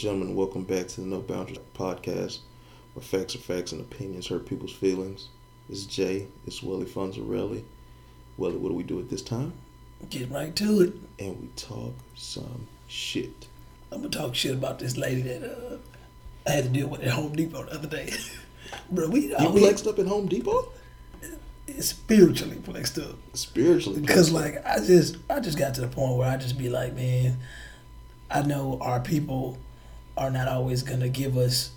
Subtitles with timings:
[0.00, 2.38] gentlemen, welcome back to the No Boundaries podcast,
[2.94, 5.28] where facts are facts and opinions hurt people's feelings.
[5.68, 7.62] It's Jay, it's Willie Fonzarelli.
[8.38, 9.52] Willie, what do we do at this time?
[10.08, 10.94] Get right to it.
[11.18, 13.46] And we talk some shit.
[13.92, 15.76] I'm gonna talk shit about this lady that uh,
[16.46, 18.10] I had to deal with at Home Depot the other day.
[18.90, 20.72] Bro, we You uh, we- flexed up at Home Depot?
[21.78, 23.16] spiritually flexed up.
[23.34, 24.00] Spiritually.
[24.00, 26.94] Because like I just I just got to the point where I just be like,
[26.94, 27.36] man,
[28.30, 29.58] I know our people
[30.20, 31.72] are not always gonna give us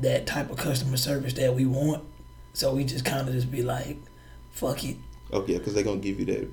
[0.00, 2.02] that type of customer service that we want.
[2.52, 3.98] So we just kind of just be like,
[4.52, 4.96] fuck it.
[5.32, 6.48] Oh, yeah, because they're going to give you that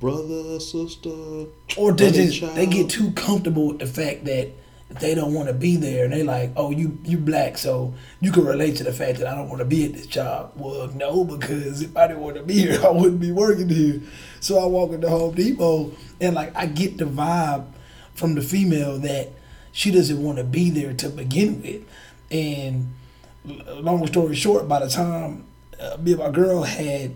[0.00, 1.46] brother, sister.
[1.76, 4.50] Or they just they get too comfortable with the fact that
[4.88, 8.30] they don't want to be there and they like, oh, you you black, so you
[8.30, 10.52] can relate to the fact that I don't want to be at this job.
[10.56, 14.00] Well, no, because if I didn't want to be here, I wouldn't be working here.
[14.40, 17.66] So I walk into Home Depot and like I get the vibe
[18.14, 19.32] from the female that
[19.76, 21.82] she doesn't want to be there to begin with,
[22.30, 22.94] and
[23.44, 25.44] long story short, by the time
[25.78, 27.12] uh, me and my girl had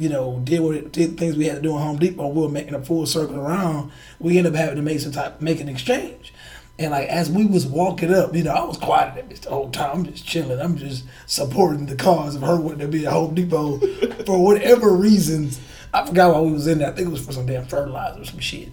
[0.00, 2.26] you know, did what it, did things we had to do in Home Depot.
[2.28, 3.92] We were making a full circle around.
[4.18, 6.32] We ended up having to make some type, make an exchange.
[6.78, 9.50] And like as we was walking up, you know, I was quiet at this the
[9.50, 9.98] whole time.
[9.98, 10.58] I'm just chilling.
[10.58, 13.76] I'm just supporting the cause of her wanting to be at Home Depot
[14.24, 15.60] for whatever reasons.
[15.92, 16.88] I forgot why we was in there.
[16.88, 18.70] I think it was for some damn fertilizer or some shit.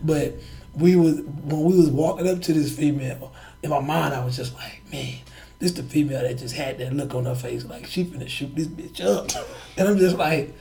[0.00, 0.34] But
[0.78, 4.36] we was when we was walking up to this female, in my mind I was
[4.36, 5.14] just like, man,
[5.58, 8.54] this the female that just had that look on her face, like she finna shoot
[8.54, 9.30] this bitch up.
[9.76, 10.52] And I'm just like,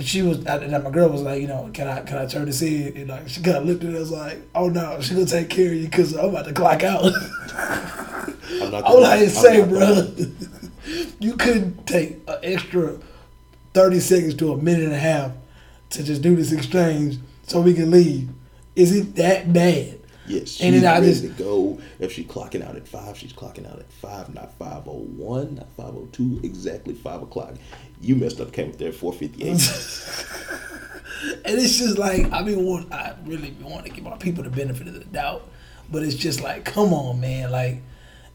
[0.00, 2.62] she was, and my girl was like, you know, can I can I turn this
[2.62, 2.96] in?
[2.96, 5.66] And like she kind of looked at us like, oh no, she gonna take care
[5.66, 7.04] of you because I'm about to clock out.
[7.54, 10.12] I'm not All I say, bro,
[11.18, 12.98] you couldn't take an extra
[13.74, 15.32] thirty seconds to a minute and a half
[15.90, 18.28] to just do this exchange so we can leave.
[18.78, 19.98] Is it that bad?
[20.26, 21.80] Yes, she's And then I ready just- to go.
[21.98, 25.56] If she's clocking out at five, she's clocking out at five, not five oh one,
[25.56, 27.54] not five oh two, exactly five o'clock.
[28.00, 29.60] You messed up, came up there at four fifty eight.
[31.44, 34.50] And it's just like I mean, want I really want to give my people the
[34.50, 35.48] benefit of the doubt,
[35.90, 37.82] but it's just like, come on, man, like.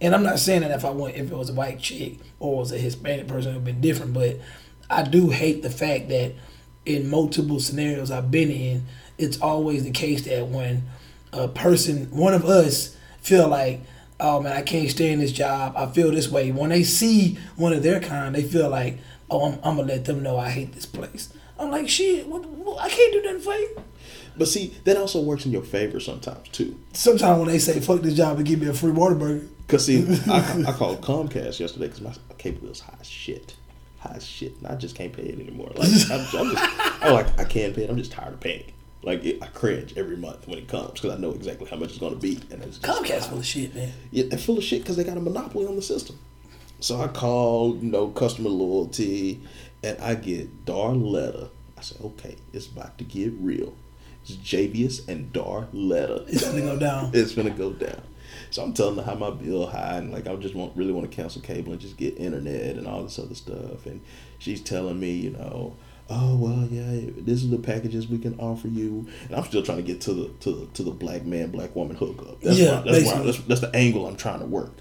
[0.01, 2.57] And I'm not saying that if I want if it was a white chick or
[2.57, 4.13] was a Hispanic person, it would have been different.
[4.13, 4.39] But
[4.89, 6.33] I do hate the fact that
[6.85, 8.83] in multiple scenarios I've been in,
[9.17, 10.83] it's always the case that when
[11.31, 13.81] a person, one of us, feel like,
[14.19, 15.73] oh man, I can't stay in this job.
[15.75, 16.51] I feel this way.
[16.51, 20.05] When they see one of their kind, they feel like, oh, I'm, I'm gonna let
[20.05, 21.33] them know I hate this place.
[21.57, 23.81] I'm like, shit, what, what, I can't do nothing for you.
[24.35, 26.79] But see, that also works in your favor sometimes too.
[26.93, 30.05] Sometimes when they say fuck this job and give me a free Whataburger, Cause see,
[30.27, 33.55] I, I called Comcast yesterday because my cable bill's high as shit,
[33.99, 35.71] high as shit, and I just can't pay it anymore.
[35.75, 37.89] Like I'm, I'm just, I'm like I can't pay it.
[37.89, 38.71] I'm just tired of paying.
[39.03, 41.89] Like it, I cringe every month when it comes because I know exactly how much
[41.89, 43.91] it's going to be, and it's just Comcast full of shit, man.
[44.11, 46.17] Yeah, they're full of shit because they got a monopoly on the system.
[46.79, 49.41] So I call, you know, customer loyalty,
[49.83, 51.49] and I get Darletta.
[51.77, 53.73] I said, okay, it's about to get real.
[54.23, 56.25] It's Javius and Darletta.
[56.29, 57.11] It's gonna go down.
[57.13, 58.01] it's gonna go down.
[58.51, 61.09] So I'm telling her how my bill high and like I just want really want
[61.09, 63.85] to cancel cable and just get internet and all this other stuff.
[63.85, 64.01] And
[64.39, 65.75] she's telling me, you know,
[66.09, 69.07] oh well, yeah, this is the packages we can offer you.
[69.27, 71.75] And I'm still trying to get to the to the to the black man black
[71.75, 72.41] woman hookup.
[72.41, 74.73] That's Yeah, why, that's, why, that's that's the angle I'm trying to work.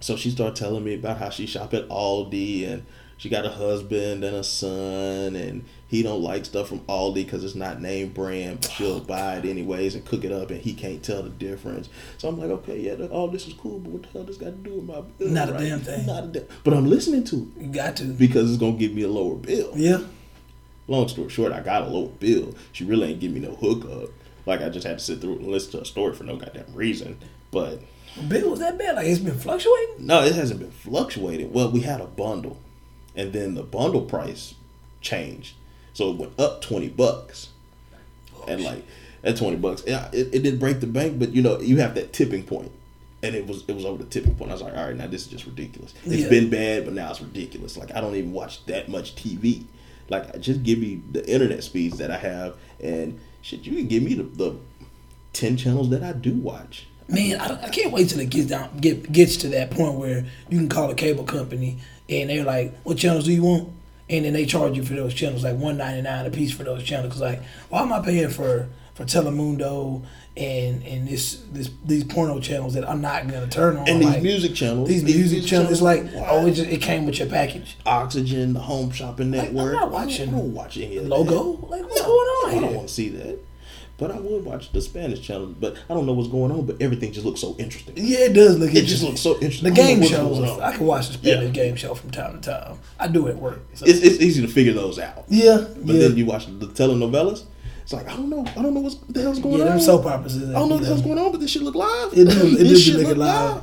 [0.00, 2.86] So she started telling me about how she shop at Aldi and
[3.18, 7.44] she got a husband and a son and he don't like stuff from Aldi because
[7.44, 10.72] it's not name brand, but she'll buy it anyways and cook it up and he
[10.72, 11.88] can't tell the difference.
[12.16, 14.46] So I'm like, okay, yeah, all this is cool, but what the hell does got
[14.46, 15.28] to do with my bill?
[15.28, 16.06] Not a damn thing.
[16.06, 16.44] Not a damn.
[16.64, 18.04] But I'm listening to it You got to.
[18.04, 19.72] because it's gonna give me a lower bill.
[19.74, 20.00] Yeah.
[20.86, 22.54] Long story short, I got a lower bill.
[22.72, 24.10] She really ain't give me no hookup.
[24.46, 26.72] Like I just had to sit through and listen to a story for no goddamn
[26.72, 27.18] reason.
[27.50, 27.80] But
[28.28, 28.96] Bill was that bad?
[28.96, 29.96] Like it's been fluctuating?
[30.06, 31.52] no, it hasn't been fluctuating.
[31.52, 32.58] Well, we had a bundle,
[33.18, 34.54] and then the bundle price
[35.02, 35.54] changed,
[35.92, 37.50] so it went up twenty bucks,
[38.36, 38.84] oh, and like
[39.22, 41.94] at twenty bucks, yeah, it, it didn't break the bank, but you know you have
[41.96, 42.70] that tipping point,
[43.22, 44.50] and it was it was over the tipping point.
[44.50, 45.92] I was like, all right, now this is just ridiculous.
[46.04, 46.28] It's Yeah.
[46.30, 47.76] been bad, but now it's ridiculous.
[47.76, 49.64] Like I don't even watch that much TV.
[50.08, 54.02] Like just give me the internet speeds that I have, and shit, you can give
[54.02, 54.56] me the, the
[55.32, 56.86] ten channels that I do watch.
[57.08, 60.26] Man, I, I can't wait till it gets down get gets to that point where
[60.50, 61.78] you can call a cable company
[62.08, 63.68] and they're like, "What channels do you want?"
[64.10, 66.64] And then they charge you for those channels like one ninety nine a piece for
[66.64, 67.12] those channels.
[67.12, 70.02] Cause like, why am I paying for for Telemundo
[70.36, 73.86] and and this this these porno channels that I'm not gonna turn on?
[73.88, 75.70] And these like, music channels, these music channels.
[75.72, 76.26] It's like, why?
[76.30, 77.76] oh, it just it came with your package.
[77.84, 79.72] Oxygen, the Home Shopping Like, I'm Network.
[79.74, 81.10] not watching I don't watch any of that.
[81.10, 81.66] Logo?
[81.66, 83.38] Like, what's No, going on I don't want to see that.
[83.98, 86.66] But I would watch the Spanish channel, but I don't know what's going on.
[86.66, 87.94] But everything just looks so interesting.
[87.96, 88.72] Yeah, it does look.
[88.72, 89.74] It just looks so interesting.
[89.74, 90.58] The game shows.
[90.60, 91.64] I can watch the Spanish Yeah.
[91.64, 92.78] game show from time to time.
[93.00, 93.60] I do at work.
[93.74, 93.86] So.
[93.86, 95.24] It's, it's easy to figure those out.
[95.28, 96.02] yeah, But yeah.
[96.08, 97.42] then you watch the telenovelas.
[97.82, 98.44] It's like I don't know.
[98.56, 99.70] I don't know what the hell's going yeah, on.
[99.70, 100.36] them soap operas.
[100.36, 102.12] I don't know what the hell's going on, but this shit look live.
[102.12, 102.30] It do.
[102.30, 103.62] It do This shit look live.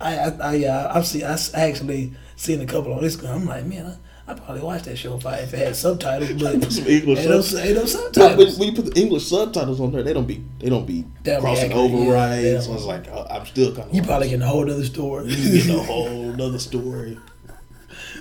[0.00, 3.34] I I I uh, I've seen I actually seen a couple on Instagram.
[3.34, 3.98] I'm like, man,
[4.28, 7.18] I, I probably watch that show if I if it had subtitles, but some English
[7.20, 8.58] ain't no, subs- ain't no subtitles.
[8.58, 11.36] when you put the English subtitles on there, they don't be they don't be be
[11.40, 12.40] crossing accurate, over yeah, right.
[12.42, 14.84] they So it's like uh, I'm still kind of You probably getting a whole other
[14.84, 15.30] story.
[15.32, 17.18] You getting a whole other story.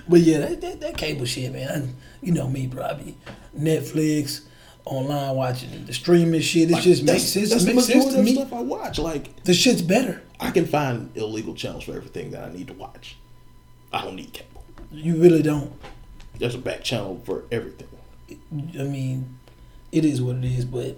[0.10, 1.96] But yeah, that, that, that cable shit, man.
[2.22, 3.18] You know me, probably
[3.58, 4.42] Netflix,
[4.86, 6.70] online watching the streaming shit.
[6.70, 7.50] It Like, just makes sense.
[7.50, 8.36] That's It the makes sense to of me.
[8.36, 9.00] stuff I watch.
[9.00, 10.22] Like The shit's better.
[10.40, 13.18] I can find illegal channels for everything that I need to watch.
[13.92, 14.64] I don't need cable.
[14.92, 15.74] You really don't.
[16.40, 17.88] There's a back channel for everything.
[18.80, 19.38] I mean,
[19.92, 20.98] it is what it is, but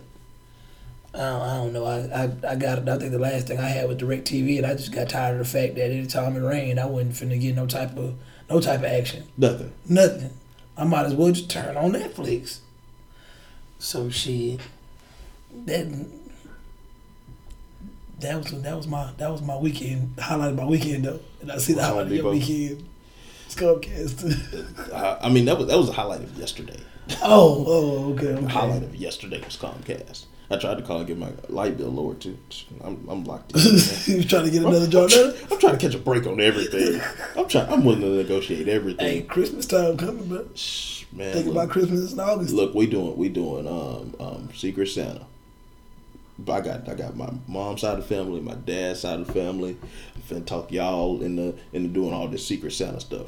[1.13, 1.85] I don't, I don't know.
[1.85, 4.73] I, I I got I think the last thing I had was DirecTV, and I
[4.75, 7.65] just got tired of the fact that anytime it rained, I wasn't finna get no
[7.65, 8.15] type of
[8.49, 9.71] no type of action, Nothing.
[9.87, 10.31] nothing.
[10.77, 12.59] I might as well just turn on Netflix.
[13.79, 14.59] So shit,
[15.65, 15.87] that
[18.19, 21.51] that was that was my that was my weekend highlight of my weekend though, and
[21.51, 22.85] I see the highlight of your weekend.
[23.49, 24.93] Scumcast.
[24.93, 26.79] I, I mean that was that was a highlight of yesterday.
[27.23, 28.45] oh, oh, okay, okay.
[28.47, 30.25] highlight of yesterday was Comcast.
[30.51, 32.35] I tried to call and get my light bill lowered too.
[32.83, 33.61] I'm, I'm locked in.
[33.63, 33.71] man.
[34.05, 36.25] he was trying to get another I'm, job try- I'm trying to catch a break
[36.25, 36.99] on everything.
[37.37, 37.71] I'm trying.
[37.71, 39.27] I'm willing to negotiate Hey, everything.
[39.27, 40.47] Christmas time coming, bro.
[40.55, 42.53] Shh, Man, Think look, about Christmas in August.
[42.53, 45.25] look, we doing we doing um um Secret Santa.
[46.47, 49.33] I got I got my mom's side of the family, my dad's side of the
[49.33, 49.77] family.
[50.15, 53.27] I'm finna talk y'all into into doing all this Secret Santa stuff.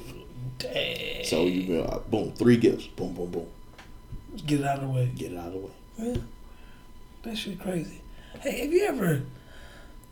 [0.59, 1.25] Dang.
[1.25, 3.47] So you uh, boom, three gifts, boom, boom, boom,
[4.45, 5.11] Get it out of the way.
[5.15, 5.71] get it out of the way.
[5.97, 6.17] Yeah.
[7.23, 8.01] That shit crazy.
[8.41, 9.21] Hey, have you ever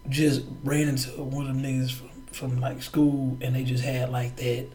[0.08, 4.10] just ran into one of them niggas from, from like school and they just had
[4.10, 4.68] like that,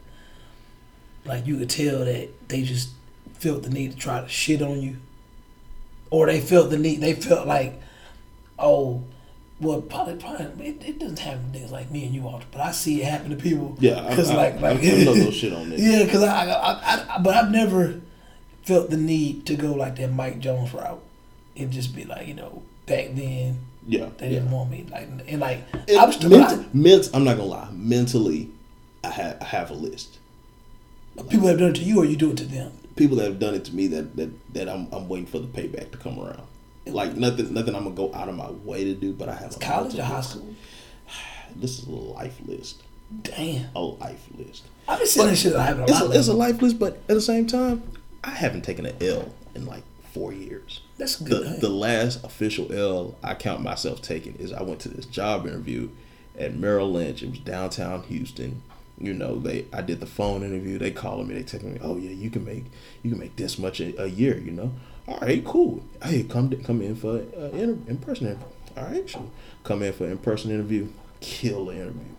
[1.25, 2.91] like you could tell that they just
[3.35, 4.97] felt the need to try to shit on you?
[6.11, 7.81] Or they felt the need, they felt like,
[8.59, 9.03] oh,
[9.61, 12.61] well, probably, probably it, it doesn't happen to niggas like me and you, Walter, but
[12.61, 13.77] I see it happen to people.
[13.79, 15.79] Yeah, Cause I, like, I, like, I, know those shit on there.
[15.79, 18.01] Yeah, because I, I, I, I, but I've never
[18.63, 21.03] felt the need to go like that Mike Jones route
[21.57, 25.41] and just be like, you know, back then Yeah, they didn't want me like, and
[25.41, 27.71] like It- I'm still, ment- ment- I'm not gonna lie.
[27.73, 28.51] Mentally,
[29.05, 30.19] I have I have a list.
[31.19, 32.73] I, people have done it to you or you do it to them.
[32.97, 35.47] People that have done it to me that that, that I'm I'm waiting for the
[35.47, 36.43] payback to come around.
[36.87, 39.47] Like nothing nothing I'm gonna go out of my way to do, but I have
[39.47, 40.55] It's a college or high school.
[41.57, 42.83] This is a life list.
[43.23, 44.65] Damn, A life list.
[44.89, 45.55] I've been saying that shit.
[45.55, 46.15] I haven't a It's lot.
[46.15, 47.83] a, it's a life list, but at the same time,
[48.25, 50.81] I haven't taken an L in like four years.
[50.99, 54.89] That's a the, the last official L I count myself taking is I went to
[54.89, 55.91] this job interview
[56.37, 57.23] at Merrill Lynch.
[57.23, 58.63] It was downtown Houston.
[58.99, 60.79] You know, they I did the phone interview.
[60.79, 61.35] They called me.
[61.35, 61.81] They texting me.
[61.83, 62.65] Oh yeah, you can make
[63.03, 64.37] you can make this much a, a year.
[64.39, 64.73] You know.
[65.07, 65.83] All right, cool.
[66.03, 68.47] Hey, come come in for uh, in person interview.
[68.77, 69.31] All right, sure.
[69.63, 70.89] Come in for in person interview.
[71.21, 72.15] Kill the interview.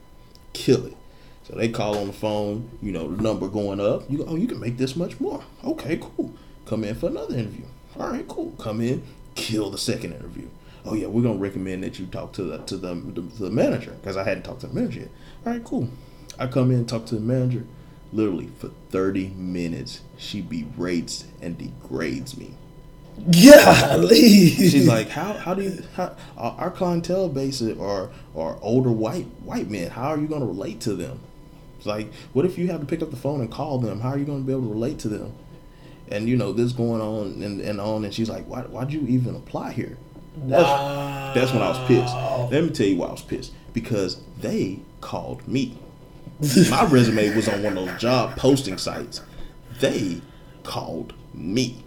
[0.53, 0.97] Kill it.
[1.43, 2.69] So they call on the phone.
[2.81, 4.09] You know, the number going up.
[4.09, 5.43] You go, oh, you can make this much more.
[5.63, 6.33] Okay, cool.
[6.65, 7.65] Come in for another interview.
[7.99, 8.51] All right, cool.
[8.59, 9.03] Come in,
[9.35, 10.47] kill the second interview.
[10.85, 13.91] Oh yeah, we're gonna recommend that you talk to the to the the, the manager
[13.91, 15.09] because I hadn't talked to the manager yet.
[15.45, 15.89] All right, cool.
[16.37, 17.65] I come in and talk to the manager.
[18.13, 22.53] Literally for thirty minutes, she berates and degrades me.
[23.31, 24.49] Golly.
[24.49, 29.27] She's like, how how do you how, our our clientele base are are older white
[29.43, 29.91] white men.
[29.91, 31.19] How are you gonna relate to them?
[31.77, 34.01] It's like, what if you have to pick up the phone and call them?
[34.01, 35.33] How are you gonna be able to relate to them?
[36.09, 39.01] And you know this going on and, and on, and she's like, why why'd you
[39.07, 39.97] even apply here?
[40.37, 41.31] wow.
[41.33, 42.13] That's when I was pissed.
[42.51, 43.53] Let me tell you why I was pissed.
[43.73, 45.77] Because they called me.
[46.69, 49.21] My resume was on one of those job posting sites.
[49.79, 50.21] They
[50.63, 51.84] called me.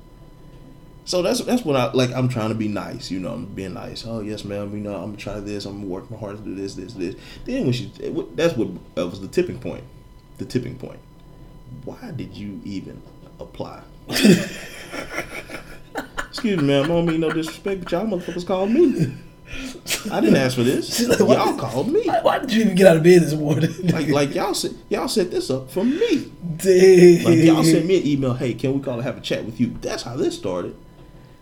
[1.08, 2.12] So that's that's what I like.
[2.12, 3.32] I'm trying to be nice, you know.
[3.32, 4.04] I'm being nice.
[4.06, 4.74] Oh yes, ma'am.
[4.74, 5.64] You know, I'm gonna try this.
[5.64, 7.14] I'm gonna work my hardest to do this, this, this.
[7.46, 7.90] Then when she,
[8.34, 9.84] that's what that was the tipping point.
[10.36, 10.98] The tipping point.
[11.86, 13.00] Why did you even
[13.40, 13.80] apply?
[16.28, 16.84] Excuse me, ma'am.
[16.84, 19.14] I don't mean no disrespect, but y'all motherfuckers called me.
[20.12, 21.08] I didn't ask for this.
[21.08, 21.20] Like?
[21.20, 22.02] Y'all called me.
[22.04, 23.70] Why, why did you even get out of bed this morning?
[23.90, 26.30] Like, like y'all set y'all set this up for me.
[26.56, 27.24] Dang.
[27.24, 28.34] Like y'all sent me an email.
[28.34, 29.74] Hey, can we call and have a chat with you?
[29.80, 30.76] That's how this started.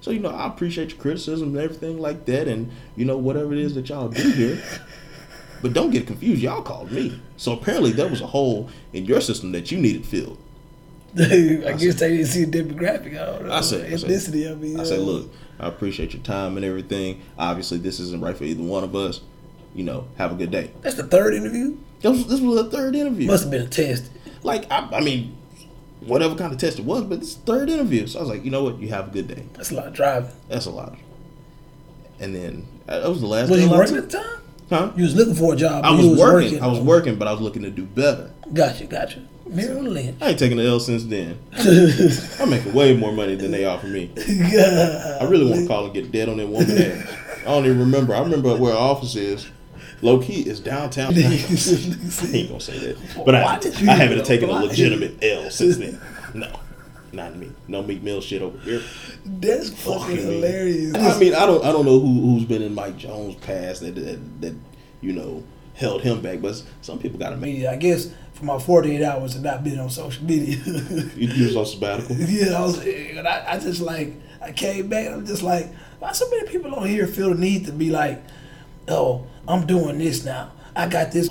[0.06, 3.52] So you know, I appreciate your criticism and everything like that, and you know whatever
[3.52, 4.62] it is that y'all do here.
[5.62, 6.40] But don't get confused.
[6.42, 7.20] Y'all called me.
[7.36, 10.38] So apparently there was a hole in your system that you needed filled.
[11.18, 13.20] I guess they didn't see a demographic.
[13.20, 13.52] I don't know.
[13.52, 14.48] I said, I said- ethnicity.
[14.48, 17.22] I mean, I say, uh, look, I appreciate your time and everything.
[17.36, 19.22] Obviously, this isn't right for either one of us.
[19.74, 20.70] You know, have a good day.
[20.82, 21.78] that's the third interview.
[22.00, 23.26] This was, this was a third interview.
[23.26, 24.08] Must have been a test.
[24.44, 25.36] like, I, I mean,
[26.00, 28.06] whatever kind of test it was, but it's third interview.
[28.06, 28.78] So I was like, you know what?
[28.78, 29.44] You have a good day.
[29.54, 30.30] That's a lot of driving.
[30.48, 30.96] That's a lot.
[32.18, 33.50] And then uh, that was the last.
[33.50, 34.40] Was you working at the time?
[34.68, 34.92] Huh?
[34.96, 35.84] You was looking for a job.
[35.84, 36.62] I but was, you working.
[36.62, 38.30] I was working, but I was looking to do better.
[38.52, 39.22] Gotcha, gotcha.
[39.48, 40.20] Merrill Lynch.
[40.20, 41.38] I ain't taking the L since then.
[42.40, 44.10] I'm making way more money than they offer me.
[44.18, 47.16] I really want to call and get dead on that woman ass.
[47.40, 48.14] I don't even remember.
[48.14, 49.48] I remember where our office is.
[50.02, 51.14] Low key is downtown.
[51.16, 53.42] I ain't gonna say that, but I,
[53.90, 56.00] I haven't taken a legitimate L since then.
[56.34, 56.50] No,
[57.12, 57.50] not me.
[57.66, 58.82] No Meek Mill shit over here.
[59.24, 60.22] That's fucking Fucking me.
[60.34, 60.94] hilarious.
[60.94, 63.94] I mean, I don't, I don't know who who's been in Mike Jones' past that
[63.94, 64.54] that, that
[65.00, 65.42] you know
[65.74, 67.54] held him back, but some people got to make.
[67.54, 67.70] media.
[67.72, 70.56] I guess for my 48 hours of not being on social media.
[71.16, 72.16] You, you was on sabbatical.
[72.16, 72.78] yeah, I was.
[72.84, 74.12] And I, I just like
[74.42, 75.06] I came back.
[75.06, 77.88] and I'm just like, why so many people on here feel the need to be
[77.88, 78.22] like,
[78.88, 80.52] oh, I'm doing this now.
[80.74, 81.28] I got this.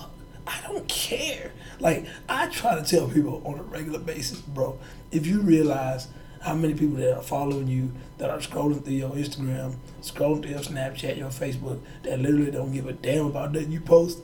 [0.47, 1.51] I don't care.
[1.79, 4.77] Like I try to tell people on a regular basis, bro.
[5.11, 6.07] If you realize
[6.41, 10.51] how many people that are following you, that are scrolling through your Instagram, scrolling through
[10.51, 14.19] your Snapchat, your Facebook, that literally don't give a damn about nothing you post,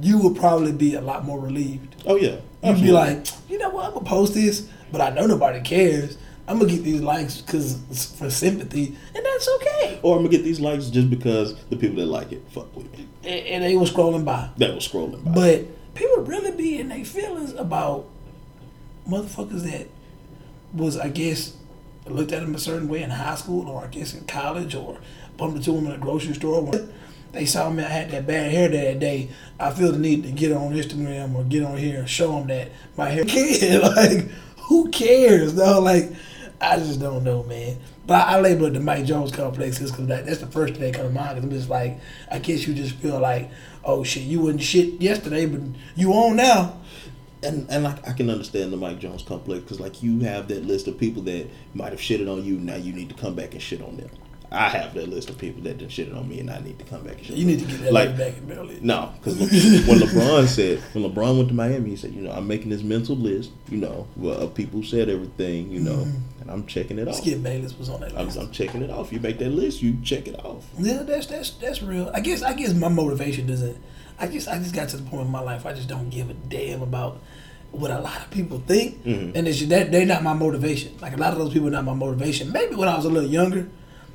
[0.00, 1.96] you will probably be a lot more relieved.
[2.06, 3.86] Oh yeah, You'd be like, you know what?
[3.86, 6.16] I'm gonna post this, but I know nobody cares.
[6.48, 7.78] I'm gonna get these likes because
[8.18, 10.00] for sympathy, and that's okay.
[10.02, 12.90] or I'm gonna get these likes just because the people that like it fuck with
[12.92, 13.06] me.
[13.22, 15.30] And, and they were scrolling by, That was scrolling by.
[15.32, 18.06] but people really be in their feelings about
[19.08, 19.88] motherfuckers that
[20.72, 21.56] was, I guess,
[22.06, 24.98] looked at them a certain way in high school, or I guess in college, or
[25.36, 26.62] bumped into them in a grocery store.
[26.62, 26.92] When
[27.32, 29.28] they saw me, I had that bad hair that day.
[29.58, 32.48] I feel the need to get on Instagram or get on here and show them
[32.48, 33.24] that my hair.
[33.24, 34.28] Kid, like,
[34.68, 35.54] who cares?
[35.54, 35.80] though?
[35.80, 36.10] like,
[36.60, 37.78] I just don't know, man.
[38.06, 40.82] But I, I label it the Mike Jones complex because that, that's the first thing
[40.82, 41.36] that comes to mind.
[41.36, 41.98] Cause I'm just like,
[42.30, 43.50] I guess you just feel like,
[43.84, 45.60] oh shit, you wasn't shit yesterday, but
[45.96, 46.76] you on now.
[47.42, 50.64] and and I, I can understand the Mike Jones complex because like you have that
[50.64, 52.58] list of people that might have shitted on you.
[52.58, 54.10] Now you need to come back and shit on them.
[54.52, 56.84] I have that list of people that did shitted on me, and I need to
[56.84, 57.36] come back and shit.
[57.36, 58.82] You need to get that like back in Maryland.
[58.82, 62.48] no, because when LeBron said when LeBron went to Miami, he said, you know, I'm
[62.48, 66.18] making this mental list, you know, of people who said everything, you know, mm-hmm.
[66.40, 67.16] And I'm checking it off.
[67.16, 68.38] Skip Bayless was on that I'm, list.
[68.38, 69.12] I'm checking it off.
[69.12, 70.64] You make that list, you check it off.
[70.78, 72.10] Yeah, that's that's that's real.
[72.14, 73.76] I guess I guess my motivation doesn't.
[74.18, 76.28] I guess I just got to the point in my life I just don't give
[76.30, 77.20] a damn about
[77.72, 79.32] what a lot of people think, Mhm.
[79.36, 80.92] and it's that they're not my motivation.
[81.00, 82.50] Like a lot of those people are not my motivation.
[82.52, 83.68] Maybe when I was a little younger,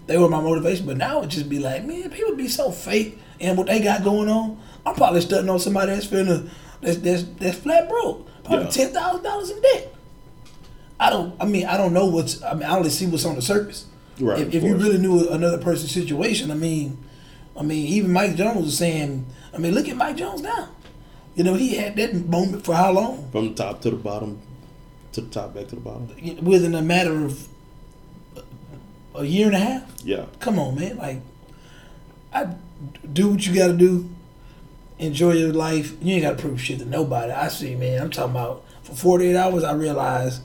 [0.07, 3.17] they were my motivation, but now it just be like, man, people be so fake
[3.39, 4.59] and what they got going on.
[4.85, 6.49] I'm probably studying on somebody that's finna
[6.81, 8.71] that's that's, that's flat broke, probably Yeah.
[8.71, 9.94] ten thousand dollars in debt.
[10.99, 11.35] I don't.
[11.39, 12.41] I mean, I don't know what's.
[12.43, 13.85] I mean, I only see what's on the surface.
[14.19, 16.97] Right, If, if you really knew another person's situation, I mean,
[17.57, 19.25] I mean, even Mike Jones was saying.
[19.53, 20.69] I mean, look at Mike Jones now.
[21.35, 23.29] You know, he had that moment for how long?
[23.31, 24.39] From the top to the bottom,
[25.11, 26.09] to the top back to the bottom.
[26.41, 27.47] Within a matter of
[29.15, 29.83] a year and a half.
[30.03, 30.97] Yeah, Come on, man.
[30.97, 31.21] Like,
[32.33, 32.55] I
[33.11, 34.09] do what you got to do.
[34.97, 35.93] Enjoy your life.
[36.01, 37.31] You ain't got to prove shit to nobody.
[37.31, 38.01] I see, man.
[38.01, 39.63] I'm talking about for 48 hours.
[39.63, 40.41] I realized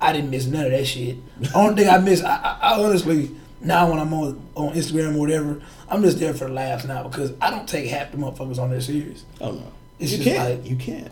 [0.00, 1.16] I didn't miss none of that shit.
[1.54, 5.20] Only thing I miss, I, I, I honestly now when I'm on on Instagram or
[5.20, 8.58] whatever, I'm just there for the laughs now because I don't take half the motherfuckers
[8.58, 9.24] on there serious.
[9.40, 10.60] oh no, It's you can't.
[10.62, 11.10] like- you can't.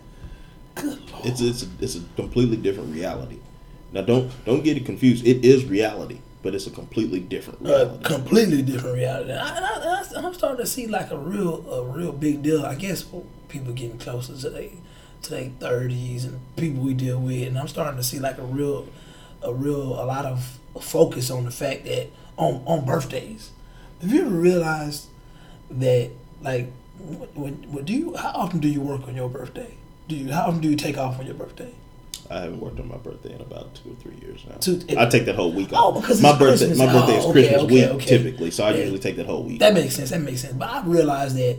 [0.77, 1.25] Good lord.
[1.27, 3.39] It's it's a, it's a completely different reality.
[3.93, 5.27] Now don't don't get it confused.
[5.27, 8.05] It is reality, but it's a completely different a reality.
[8.05, 9.33] completely different reality.
[9.33, 12.65] I, I, I'm starting to see like a real, a real big deal.
[12.67, 14.69] I guess for people getting closer to their
[15.27, 18.43] to their thirties and people we deal with, and I'm starting to see like a
[18.45, 18.87] real,
[19.43, 23.51] a real, a lot of focus on the fact that on on birthdays.
[24.03, 25.07] Have you ever realized
[25.71, 26.11] that
[26.43, 26.71] like
[27.35, 29.75] when, when do you how often do you work on your birthday?
[30.09, 31.73] Do you how often do you take off on your birthday?
[32.29, 34.57] I haven't worked on my birthday in about two or three years now.
[34.57, 35.79] Two- I take that whole week off.
[35.79, 36.01] Oh, off.
[36.03, 36.79] because my birthday Christmas.
[36.79, 38.07] my birthday is Oh, okay, Christmas okay, week okay.
[38.19, 38.77] typically, so I Yeah.
[38.79, 39.61] usually take that whole week.
[39.61, 40.11] That makes sense.
[40.11, 40.55] That makes sense.
[40.55, 41.59] But I realize that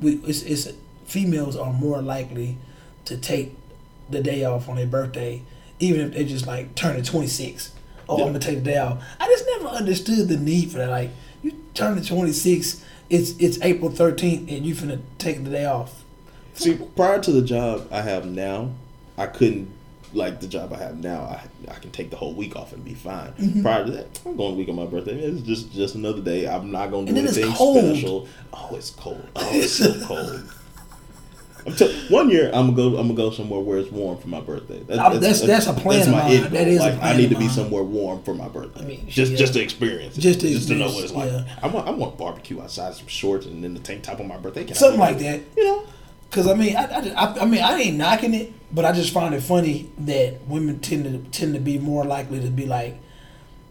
[0.00, 0.68] we it's, it's
[1.04, 2.58] females are more likely
[3.06, 3.56] to take
[4.10, 5.42] the day off on their birthday,
[5.80, 7.72] even if they just like turning twenty six.
[8.08, 8.24] Oh, Yeah.
[8.24, 9.02] I'm gonna take the day off.
[9.18, 10.90] I just never understood the need for that.
[10.90, 11.10] Like
[11.42, 15.64] you turn to twenty six, it's it's April thirteenth, and you finna take the day
[15.66, 16.02] off.
[16.54, 18.70] See, prior to the job I have now,
[19.18, 19.70] I couldn't
[20.12, 21.22] like the job I have now.
[21.22, 23.32] I I can take the whole week off and be fine.
[23.32, 23.62] Mm-hmm.
[23.62, 25.18] Prior to that, I'm going a week on my birthday.
[25.18, 26.46] It's just just another day.
[26.46, 28.28] I'm not going to And do anything special.
[28.52, 29.26] Oh, it's cold.
[29.34, 30.48] Oh, it's so cold.
[32.10, 32.96] One year I'm gonna go.
[32.98, 34.80] I'm gonna go somewhere where it's warm for my birthday.
[34.86, 36.32] That- Uh, that's- that's a plan of mine.
[36.32, 38.82] end That a like I need to be somewhere warm for my birthday.
[38.82, 39.38] I mean, just yeah.
[39.38, 40.20] just to experience it.
[40.20, 41.30] Just to just to know what it's like.
[41.30, 44.28] experience, I want I want barbecue outside, some shorts, and then the tank top on
[44.28, 44.64] my birthday.
[44.64, 45.40] Can Something like that.
[45.56, 45.82] You know.
[46.30, 49.32] Cause I mean, I, I, I, mean, I ain't knocking it, but I just find
[49.36, 52.98] it funny that women tend to tend to be more likely to be like,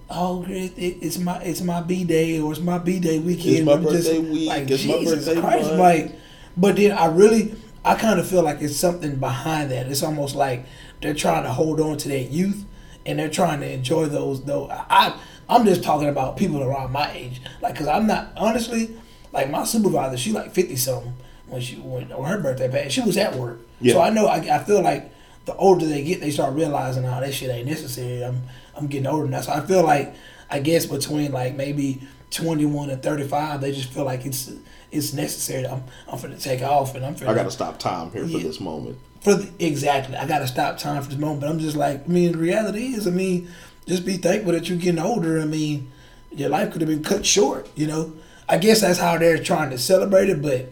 [0.09, 3.55] "Oh, it, it, it's my it's my b day or it's my b day weekend."
[3.57, 5.79] It's my birthday week, it's my Jesus birthday Christ, month.
[5.79, 6.15] like.
[6.55, 7.53] But then I really,
[7.85, 9.87] I kind of feel like it's something behind that.
[9.87, 10.65] It's almost like
[11.01, 12.65] they're trying to hold on to their youth,
[13.05, 14.43] and they're trying to enjoy those.
[14.43, 15.17] Though I,
[15.49, 18.95] I'm just talking about people around my age, like, cause I'm not honestly,
[19.31, 21.13] like my supervisor, she like fifty something
[21.47, 22.91] when she when on her birthday passed.
[22.95, 23.93] She was at work, Yeah.
[23.93, 24.27] so I know.
[24.27, 25.11] I, I feel like
[25.45, 28.23] the older they get, they start realizing, oh, that shit ain't necessary.
[28.23, 28.43] I'm
[28.77, 30.15] I'm getting older now, so I feel like
[30.49, 34.51] I guess between like maybe 21 and 35, they just feel like it's
[34.93, 35.65] it's necessary.
[35.65, 38.37] I'm I'm finna take off, and I'm finna I got to stop time here for
[38.37, 38.97] this moment.
[39.21, 40.15] for the, exactly.
[40.15, 41.41] I got to stop time for this moment.
[41.41, 43.49] But I'm just like, I mean, the reality is, I mean,
[43.85, 45.39] just be thankful that you're getting older.
[45.39, 45.91] I mean,
[46.31, 47.69] your life could have been cut short.
[47.75, 48.13] You know,
[48.47, 50.41] I guess that's how they're trying to celebrate it.
[50.41, 50.71] But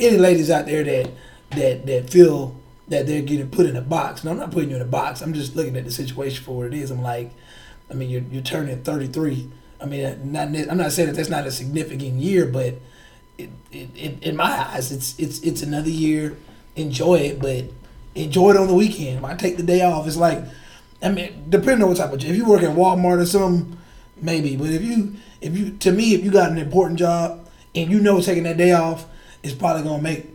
[0.00, 1.10] any ladies out there that
[1.50, 2.56] that that feel
[2.88, 5.22] that they're getting put in a box, and I'm not putting you in a box.
[5.22, 6.90] I'm just looking at the situation for what it is.
[6.90, 7.30] I'm like,
[7.90, 9.50] I mean, you're you're turning 33.
[9.80, 12.74] I mean, not I'm not saying that that's not a significant year, but
[13.38, 16.36] it, it, it, in my eyes, it's it's it's another year.
[16.76, 17.64] Enjoy it, but
[18.14, 19.22] enjoy it on the weekend.
[19.22, 20.42] When I take the day off, it's like,
[21.02, 22.24] I mean, depending on what type of.
[22.24, 23.78] If you work at Walmart or something,
[24.20, 24.56] maybe.
[24.56, 28.00] But if you if you to me, if you got an important job and you
[28.00, 29.06] know taking that day off
[29.42, 30.31] is probably gonna make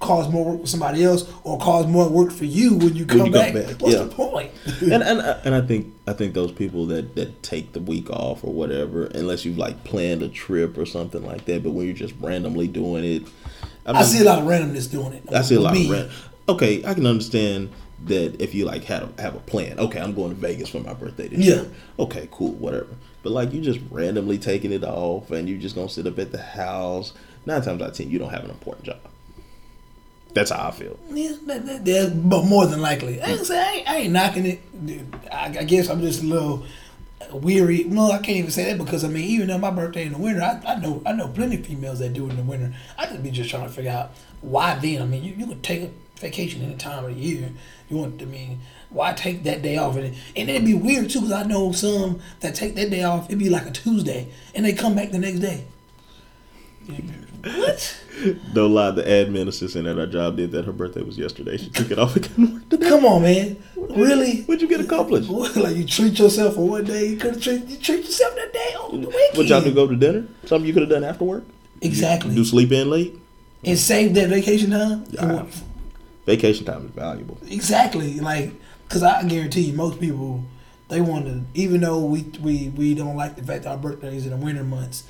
[0.00, 3.18] cause more work for somebody else or cause more work for you when you come
[3.20, 3.66] When you come back.
[3.66, 4.02] back, What's yeah.
[4.04, 4.50] the point?
[4.82, 8.44] and and and I think I think those people that that take the week off
[8.44, 11.94] or whatever, unless you've like planned a trip or something like that, but when you're
[11.94, 13.22] just randomly doing it,
[13.86, 15.24] I, I see a lot of randomness doing it.
[15.32, 15.86] I see a lot me.
[15.86, 16.10] of rent.
[16.48, 17.70] Okay, I can understand
[18.04, 19.78] that if you like had a, have a plan.
[19.78, 21.54] Okay, I'm going to Vegas for my birthday this Yeah.
[21.54, 21.70] year.
[21.98, 22.88] Okay, cool, whatever.
[23.22, 26.30] But like you just randomly taking it off and you just gonna sit up at
[26.30, 27.14] the house.
[27.46, 28.98] Nine times out of ten, you don't have an important job.
[30.36, 30.98] That's how I feel.
[31.08, 34.12] Yeah, that, that, that, but more than likely, I ain't, say, I ain't, I ain't
[34.12, 34.60] knocking it.
[35.32, 36.66] I, I guess I'm just a little
[37.32, 37.84] weary.
[37.84, 40.18] No, I can't even say that because I mean, even though my birthday in the
[40.18, 42.74] winter, I, I know I know plenty of females that do it in the winter.
[42.98, 44.10] I just be just trying to figure out
[44.42, 45.00] why then.
[45.00, 47.48] I mean, you, you could take a vacation any time of the year.
[47.88, 49.96] You want, to I mean, why take that day off?
[49.96, 53.24] And, and it'd be weird too because I know some that take that day off.
[53.30, 55.64] It'd be like a Tuesday, and they come back the next day.
[57.46, 57.96] What?
[58.54, 60.64] Don't lie, the admin assistant at our job did that.
[60.64, 61.58] Her birthday was yesterday.
[61.58, 62.88] She took it off and couldn't work today.
[62.88, 63.62] Come on, man.
[63.76, 64.42] Really?
[64.42, 65.28] What'd you get accomplished?
[65.28, 68.34] What, like you treat yourself for one day, you could have treat you treat yourself
[68.36, 69.36] that day on the weekend.
[69.36, 69.72] What y'all do?
[69.74, 70.26] Go to dinner?
[70.44, 71.44] Something you could have done after work?
[71.82, 72.34] Exactly.
[72.34, 73.18] Do sleep in late?
[73.64, 75.04] and save that vacation time.
[75.34, 75.62] What-
[76.24, 77.38] Vacation time is valuable.
[77.48, 78.18] Exactly.
[78.18, 78.50] Like,
[78.88, 80.42] cause I guarantee you, most people
[80.88, 84.24] they want to, even though we we we don't like the fact that our birthdays
[84.24, 85.04] in the winter months,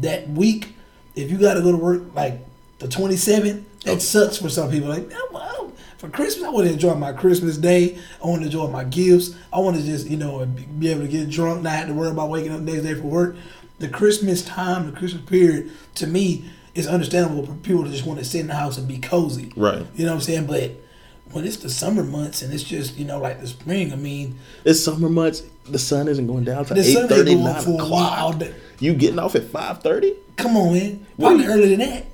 [0.00, 0.74] that week,
[1.14, 2.40] if you got to go to work like
[2.78, 4.00] the twenty seventh, that Okay.
[4.00, 4.88] sucks for some people.
[4.88, 7.98] Like, "Oh, well, for Christmas, I want to enjoy my Christmas day.
[8.22, 9.34] I want to enjoy my gifts.
[9.52, 11.94] I want to just you know be- be able to get drunk, not have to
[11.94, 13.36] worry about waking up the next day for work.
[13.78, 16.44] The Christmas time, the Christmas period, to me,
[16.74, 19.52] is understandable for people to just want to sit in the house and be cozy.
[19.56, 19.84] Right.
[19.96, 20.46] You know what I'm saying?
[20.46, 20.72] But
[21.32, 24.38] when it's the summer months and it's just, you know, like the spring, I mean,
[24.64, 25.42] It's summer months.
[25.64, 28.30] The sun isn't going down the eight thirty, nine for a while.
[28.30, 28.50] o'clock.
[28.80, 30.16] You getting off at five thirty?
[30.36, 31.06] Come on, man.
[31.18, 32.06] Probably earlier than that.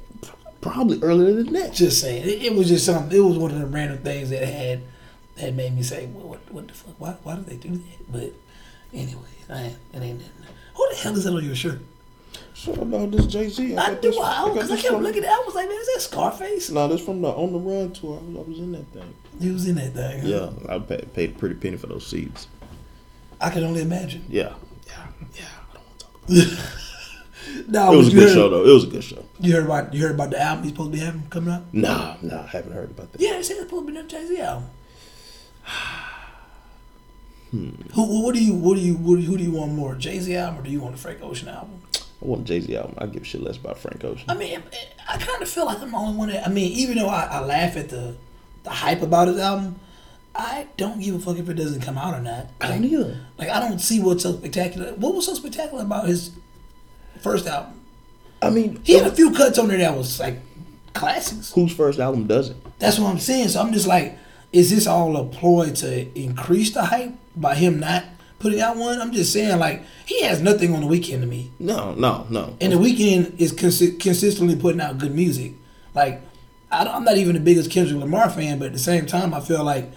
[0.60, 1.72] Probably earlier than that.
[1.72, 2.24] Just saying.
[2.24, 4.82] It, it was just something, it was one of the random things that had
[5.36, 6.94] that made me say, well, what, what the fuck?
[6.98, 8.12] Why, why do they do that?
[8.12, 8.32] But
[8.92, 10.32] anyway, I, it ain't nothing.
[10.74, 11.80] Who the hell is that on your shirt?
[12.54, 13.76] So about this Jay Z.
[13.76, 14.20] I do.
[14.20, 15.32] I, because I kept looking at it.
[15.32, 16.70] I was like, man, is that Scarface?
[16.70, 18.18] No, this from the On the Run tour.
[18.20, 19.14] I was, I was in that thing.
[19.40, 20.20] He was in that thing.
[20.20, 20.26] huh?
[20.26, 22.48] Yeah, I paid, paid pretty penny for those seats.
[23.40, 24.24] I can only imagine.
[24.28, 24.54] Yeah,
[24.86, 25.44] yeah, yeah.
[25.70, 26.30] I don't want to talk about
[27.94, 27.94] it.
[27.94, 28.64] It was a good heard, show though.
[28.64, 29.24] It was a good show.
[29.40, 31.62] You heard about you heard about the album he's supposed to be having coming out?
[31.72, 33.20] Nah, nah, I haven't heard about that.
[33.20, 34.70] Yeah, they said it's supposed to be another Jay Z album.
[37.50, 37.70] Hmm.
[37.94, 38.24] Who?
[38.24, 38.52] What do you?
[38.52, 38.94] What do you?
[38.96, 41.22] What, who do you want more, Jay Z album or do you want the Frank
[41.22, 41.80] Ocean album?
[41.94, 42.94] I want a Jay Z album.
[42.98, 44.26] I give a shit less about Frank Ocean.
[44.28, 44.62] I mean,
[45.08, 46.28] I kind of feel like I'm the only one.
[46.28, 48.16] That, I mean, even though I, I laugh at the
[48.64, 49.80] the hype about his album,
[50.38, 52.46] I don't give a fuck if it doesn't come out or not.
[52.60, 53.20] I don't either.
[53.38, 54.94] like I don't see what's so spectacular.
[54.94, 56.30] What was so spectacular about his
[57.20, 57.80] first album?
[58.40, 60.38] I mean, He had a few cuts on there that was like
[60.94, 61.52] classics.
[61.52, 62.56] whose first album does it?
[62.78, 63.48] That's what I'm saying.
[63.48, 64.16] So I'm just like,
[64.52, 68.04] is this all a ploy to increase the hype by him not
[68.38, 69.00] putting out one?
[69.00, 71.50] I'm just saying, like, he has nothing on the Weeknd to me.
[71.58, 72.56] No, no, no.
[72.60, 75.54] And the Weeknd is consi- consistently putting out good music.
[75.94, 76.22] Like,
[76.70, 79.40] I, am not even the biggest Kendrick Lamar fan, but at the same time, I
[79.40, 79.90] feel like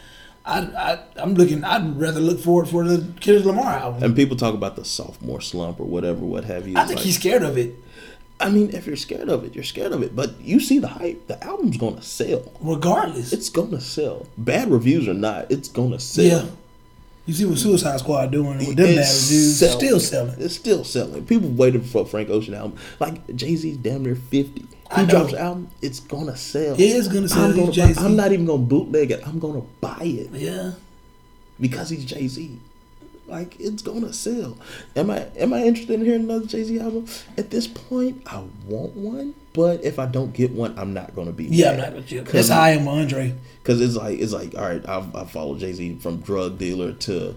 [0.45, 1.63] I, I I'm looking.
[1.63, 4.03] I'd rather look forward for the Kendrick Lamar album.
[4.03, 6.77] And people talk about the sophomore slump or whatever, what have you.
[6.77, 7.75] I think like, he's scared of it.
[8.39, 10.15] I mean, if you're scared of it, you're scared of it.
[10.15, 11.27] But you see the hype.
[11.27, 12.51] The album's gonna sell.
[12.59, 13.31] Regardless.
[13.33, 14.25] It's gonna sell.
[14.37, 16.25] Bad reviews or not, it's gonna sell.
[16.25, 16.49] Yeah.
[17.27, 19.59] You see what Suicide Squad doing with them bad reviews?
[19.59, 19.77] Selling.
[19.77, 20.35] Still selling.
[20.39, 21.23] It's still selling.
[21.27, 22.79] People waiting for Frank Ocean album.
[22.99, 24.65] Like Jay Z's damn near fifty.
[24.95, 26.73] He drops album, it's gonna sell.
[26.75, 27.45] It is gonna sell.
[27.45, 29.25] I'm, gonna, I'm not even gonna bootleg it.
[29.27, 30.29] I'm gonna buy it.
[30.31, 30.71] Yeah.
[31.59, 32.59] Because he's Jay Z.
[33.27, 34.57] Like it's gonna sell.
[34.95, 37.05] Am I am I interested in hearing another Jay Z album?
[37.37, 41.31] At this point, I want one, but if I don't get one, I'm not gonna
[41.31, 41.45] be.
[41.45, 41.73] Yeah, mad.
[41.73, 42.21] I'm not with you.
[42.23, 43.33] That's how I am, Andre.
[43.63, 46.91] Because it's like it's like all right, I've I followed Jay Z from drug dealer
[46.91, 47.35] to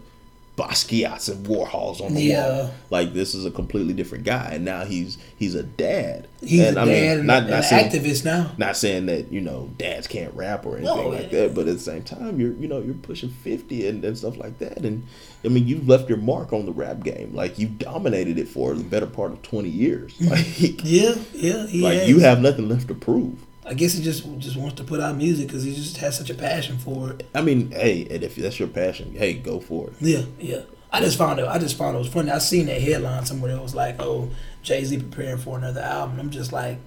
[0.57, 2.47] Basquiat's and Warhols on the yeah.
[2.47, 2.75] wall.
[2.89, 6.29] Like this is a completely different guy, and now he's he's a dad.
[6.41, 8.53] He's and, a I dad, mean, not, not an saying, activist now.
[8.57, 11.75] Not saying that you know dads can't rap or anything no, like that, but at
[11.75, 15.05] the same time, you're you know you're pushing fifty and, and stuff like that, and
[15.45, 17.35] I mean you've left your mark on the rap game.
[17.35, 20.15] Like you dominated it for the better part of twenty years.
[20.35, 20.47] Like
[20.85, 22.09] yeah, yeah, like has.
[22.09, 23.39] you have nothing left to prove.
[23.67, 26.31] I guess he just just wants to put out music because he just has such
[26.31, 27.29] a passion for it.
[27.35, 29.95] I mean, hey, and if that's your passion, hey, go for it.
[30.01, 30.63] Yeah, yeah.
[30.93, 31.47] I just found it.
[31.47, 32.31] I just found it was funny.
[32.31, 34.31] I seen that headline somewhere that was like, "Oh,
[34.63, 36.79] Jay Z preparing for another album." I'm just like,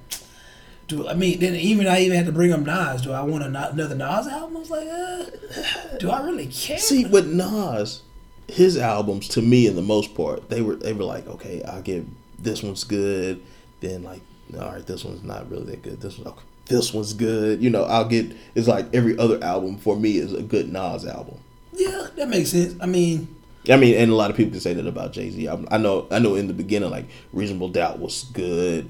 [0.87, 1.39] do I mean?
[1.39, 3.01] Then even I even had to bring up Nas.
[3.01, 4.57] Do I want another Nas album?
[4.57, 6.77] I was like, uh, do I really care?
[6.77, 8.03] See, with Nas,
[8.47, 11.81] his albums to me, in the most part, they were they were like, okay, I'll
[11.81, 13.41] give this one's good.
[13.81, 14.21] Then like,
[14.53, 15.99] all right, this one's not really that good.
[15.99, 17.62] This one, okay this one's good.
[17.62, 21.06] You know, I'll get it's like every other album for me is a good Nas
[21.06, 21.39] album.
[21.73, 22.75] Yeah, that makes sense.
[22.82, 23.36] I mean,
[23.69, 25.47] I mean, and a lot of people can say that about Jay Z.
[25.47, 26.36] I know, I know.
[26.36, 28.89] In the beginning, like Reasonable Doubt was good.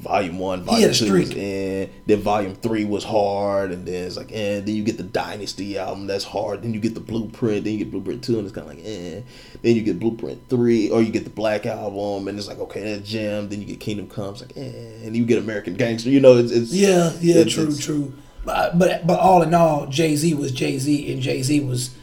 [0.00, 1.90] Volume one, volume two was in.
[2.06, 4.60] Then volume three was hard, and then it's like, and eh.
[4.60, 6.62] then you get the Dynasty album that's hard.
[6.62, 7.64] Then you get the Blueprint.
[7.64, 9.22] Then you get Blueprint two, and it's kind of like, eh.
[9.60, 12.82] Then you get Blueprint three, or you get the Black album, and it's like, okay,
[12.82, 13.48] that's Jam.
[13.48, 15.04] Then you get Kingdom Comes, like, eh.
[15.04, 16.10] And you get American Gangster.
[16.10, 18.12] You know, it's, it's yeah, yeah, it's, true, it's, true.
[18.44, 21.96] But but but all in all, Jay Z was Jay Z, and Jay Z was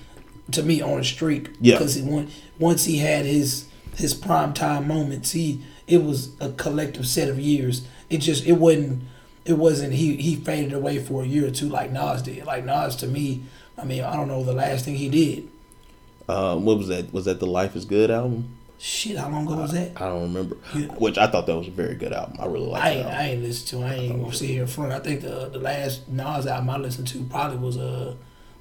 [0.52, 1.50] to me on a streak.
[1.62, 1.98] Yeah, because
[2.60, 7.40] once he had his his prime time moments, he it was a collective set of
[7.40, 7.86] years.
[8.10, 9.04] It just it wasn't
[9.46, 12.46] it wasn't he he faded away for a year or two like Nas did.
[12.46, 13.44] Like Nas to me,
[13.78, 15.50] I mean I don't know the last thing he did.
[16.28, 17.14] Um, what was that?
[17.14, 18.56] Was that the Life Is Good album?
[18.78, 19.94] Shit, how long ago was that?
[19.96, 20.58] I, don't remember.
[20.74, 20.88] Yeah.
[20.88, 22.38] Which I thought that was a very good album.
[22.40, 22.86] I really liked.
[22.86, 23.88] I ain't, I ain't listened to.
[23.88, 24.92] I ain't gonna sit here in front.
[24.92, 28.16] I think the the last Nas album I listened to probably was a uh,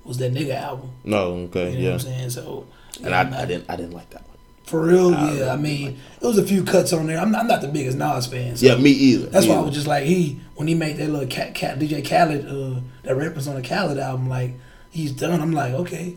[0.04, 0.90] was that nigga album.
[1.02, 1.90] No, okay, you know yeah.
[1.92, 2.66] What I'm saying so.
[3.02, 4.33] And I, I, didn't I didn't like that one.
[4.64, 5.52] For real, I yeah.
[5.52, 7.18] I mean, there was a few cuts on there.
[7.18, 8.56] I'm not, I'm not the biggest Nas fan.
[8.56, 9.26] So yeah, me either.
[9.26, 9.62] That's me why either.
[9.62, 12.80] I was just like he when he made that little cat, cat DJ Khaled uh,
[13.02, 14.28] that reference on the Khaled album.
[14.28, 14.54] Like
[14.90, 15.40] he's done.
[15.40, 16.16] I'm like okay.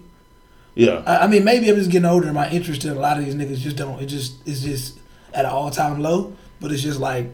[0.75, 1.01] Yeah.
[1.07, 3.25] I, I, mean, maybe I'm just getting older and my interest in a lot of
[3.25, 3.99] these niggas just don't.
[3.99, 4.99] It just it's just
[5.33, 6.33] at an all time low.
[6.60, 7.29] But it's just like,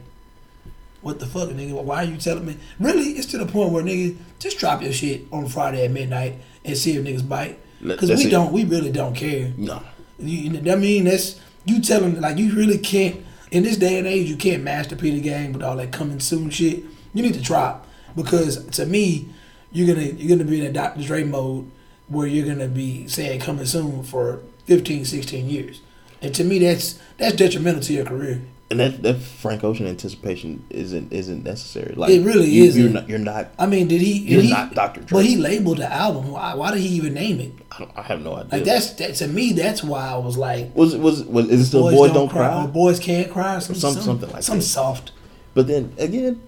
[1.01, 1.81] what the fuck, nigga?
[1.81, 2.57] Why are you telling me?
[2.79, 6.35] Really, it's to the point where nigga just drop your shit on Friday at midnight
[6.65, 7.59] and see if niggas bite.
[7.81, 8.29] Because we it.
[8.29, 8.53] don't.
[8.53, 9.51] We really don't care.
[9.57, 9.81] No.
[10.23, 14.29] You, I mean, that's you telling like you really can't in this day and age.
[14.29, 16.83] You can't master P the game with all that coming soon shit.
[17.13, 19.29] You need to drop because to me,
[19.71, 21.01] you're gonna you're gonna be in a Dr.
[21.03, 21.69] Dre mode
[22.07, 25.81] where you're gonna be saying coming soon for 15, 16 years,
[26.21, 28.41] and to me that's that's detrimental to your career.
[28.69, 31.93] And that, that Frank Ocean anticipation isn't isn't necessary.
[31.95, 32.77] Like it really is.
[32.77, 33.07] You're not.
[33.07, 33.51] You're not.
[33.59, 34.19] I mean, did he?
[34.19, 35.01] You're he, not Dr.
[35.01, 35.19] Dre.
[35.19, 36.31] But he labeled the album.
[36.31, 36.55] Why?
[36.55, 37.51] Why did he even name it?
[37.71, 38.51] I, I have no idea.
[38.51, 39.53] Like that's that to me.
[39.53, 42.29] That's why I was like, was was was is it still boys, boys don't, don't,
[42.29, 42.47] cry?
[42.47, 42.65] cry?
[42.65, 43.59] boys can't cry.
[43.59, 44.63] Some, some, something like some that.
[44.63, 45.11] soft.
[45.53, 46.41] But then again,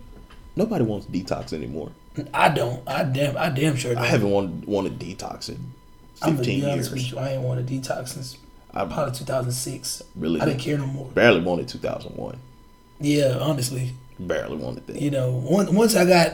[0.56, 1.92] nobody wants detox anymore.
[2.34, 2.82] I don't.
[2.88, 3.38] I damn.
[3.38, 3.94] I damn sure.
[3.94, 4.04] Don't.
[4.04, 5.74] I haven't wanted wanted detox in
[6.16, 7.12] fifteen I'm years.
[7.12, 8.38] You, I ain't wanted detox since
[8.76, 10.04] I, probably 2006.
[10.16, 11.10] Really, I didn't care no more.
[11.12, 12.38] Barely wanted 2001.
[13.00, 13.94] Yeah, honestly.
[14.20, 15.02] Barely wanted that.
[15.02, 16.34] You know, once once I got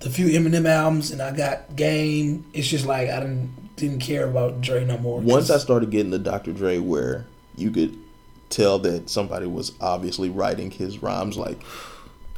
[0.00, 4.26] the few Eminem albums and I got Game, it's just like I didn't didn't care
[4.26, 5.20] about Dre no more.
[5.20, 6.52] Once I started getting the Dr.
[6.52, 7.26] Dre, where
[7.56, 7.98] you could
[8.50, 11.60] tell that somebody was obviously writing his rhymes, like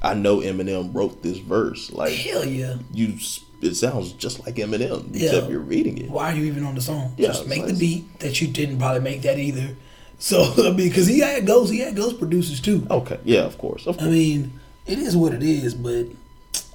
[0.03, 1.91] I know Eminem wrote this verse.
[1.93, 3.19] Like hell yeah, you.
[3.65, 5.27] It sounds just like Eminem, yeah.
[5.27, 6.11] except you're reading it.
[6.11, 7.15] Why are you even on the song?
[7.17, 7.73] Yeah, just make nice.
[7.73, 9.75] the beat that you didn't probably make that either.
[10.19, 12.87] So I mean, because he had ghost, he had ghost producers too.
[12.91, 14.09] Okay, yeah, of course, of course.
[14.09, 16.07] I mean, it is what it is, but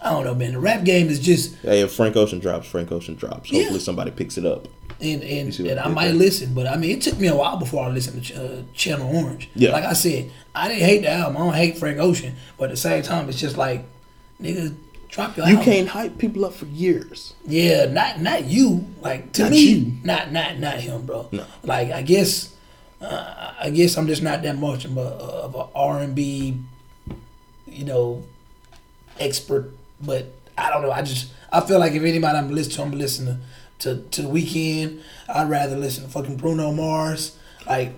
[0.02, 0.54] I don't know, man.
[0.54, 1.56] The rap game is just.
[1.58, 3.50] Hey, if Frank Ocean drops, Frank Ocean drops.
[3.50, 3.78] Hopefully, yeah.
[3.80, 4.68] somebody picks it up.
[5.02, 6.16] And and, and I might there.
[6.16, 9.16] listen, but I mean, it took me a while before I listened to uh, Channel
[9.16, 9.50] Orange.
[9.56, 9.72] Yeah.
[9.72, 11.38] Like I said, I didn't hate the album.
[11.38, 13.86] I don't hate Frank Ocean, but at the same time, it's just like,
[14.42, 14.76] nigga,
[15.10, 15.66] drop your You album.
[15.66, 17.34] can't hype people up for years.
[17.46, 18.86] Yeah, not not you.
[19.02, 19.94] Like to Not me, you.
[20.04, 21.28] not not not him, bro.
[21.32, 21.46] No.
[21.64, 22.56] Like I guess,
[23.02, 26.58] uh, I guess I'm just not that much of a of a R and B,
[27.68, 28.24] you know,
[29.20, 29.72] expert.
[30.02, 30.92] But I don't know.
[30.92, 33.36] I just I feel like if anybody I'm listening to, I'm listening
[33.80, 35.02] to to, to the Weeknd.
[35.28, 37.38] I'd rather listen to fucking Bruno Mars.
[37.66, 37.94] Like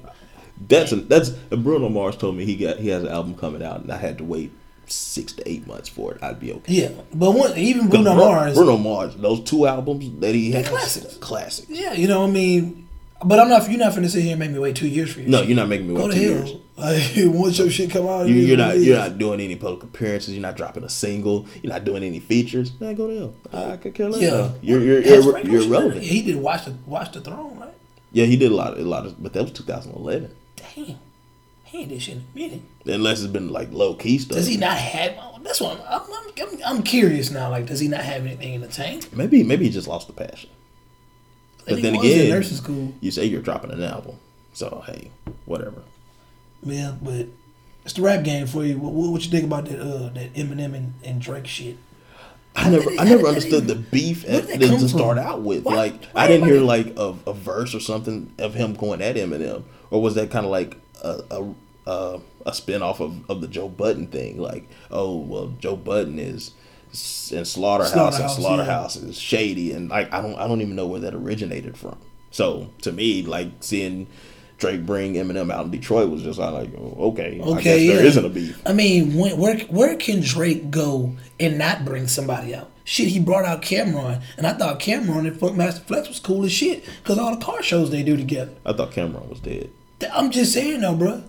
[0.67, 3.81] That's a, that's Bruno Mars told me he got he has an album coming out,
[3.81, 4.51] and I had to wait
[4.91, 6.23] six to eight months for it.
[6.23, 6.73] I'd be okay.
[6.73, 8.53] yeah, but even Bruno Bru- Mars.
[8.55, 11.17] Bruno Mars, those two albums that he has, classics.
[11.17, 11.65] classic.
[11.69, 12.87] Yeah, you know what I mean.
[13.23, 13.69] But I'm not.
[13.69, 15.27] You're not finna sit here and make me wait two years for you.
[15.27, 16.53] No, you're not making me wait to two years.
[16.75, 20.33] Like once your shit come out, you, you're not you're not doing any public appearances.
[20.33, 21.45] You're not dropping a single.
[21.61, 22.79] You're not doing any features.
[22.79, 23.71] Man, go to hell.
[23.73, 24.21] I, could care less.
[24.21, 26.03] Yeah, You're you're you're, you're irrelevant.
[26.03, 27.73] Yeah, he did watch the watch the throne, right?
[28.11, 30.33] Yeah, he did a lot of a lot of, but that was 2011.
[30.75, 30.97] Damn,
[31.71, 32.61] he ain't did shit in a minute.
[32.85, 34.35] Unless it's been like low key stuff.
[34.37, 35.15] Does he not have?
[35.41, 36.01] That's what I'm.
[36.01, 37.49] I'm, I'm, I'm curious now.
[37.49, 39.15] Like, does he not have anything in the tank?
[39.15, 40.49] Maybe maybe he just lost the passion.
[41.65, 42.93] But then again- nursing school.
[42.99, 44.17] You say you're dropping an album,
[44.51, 45.11] so hey,
[45.45, 45.83] whatever.
[46.61, 47.27] Yeah, but
[47.85, 48.77] it's the rap game for you.
[48.77, 49.79] What, what, what you think about that?
[49.79, 51.77] Uh, that Eminem and, and Drake shit.
[52.53, 54.87] I never, I never understood the beef at, that to, from?
[54.89, 55.63] start out with.
[55.63, 59.01] Why- like, why I didn't hear like a, a verse or something of him going
[59.01, 61.53] at Eminem, or was that kind of like a a,
[61.87, 64.39] a a spin off of, of the Joe Budden thing?
[64.39, 66.51] Like, oh well, Joe Budden is
[67.31, 70.87] in Slaughterhouse, Slaughterhouse, and Slaughterhouse is shady, and like I don't I don't even know
[70.87, 71.97] where that originated from.
[72.31, 74.07] So to me, like seeing.
[74.57, 78.05] Drake bring Eminem out in Detroit was just like, oh, okay, I guess Okay, there
[78.05, 78.61] isn't a beef.
[78.63, 82.69] I mean, when, where where can Drake go and not bring somebody out?
[82.83, 86.51] Shit, he brought out Cam'ron, and I thought Cam'ron and Funkmaster Flex was cool as
[86.51, 88.53] shit because all the car shows they do together.
[88.63, 89.71] I thought Cam'ron was dead.
[90.13, 91.23] I'm just saying though, bro.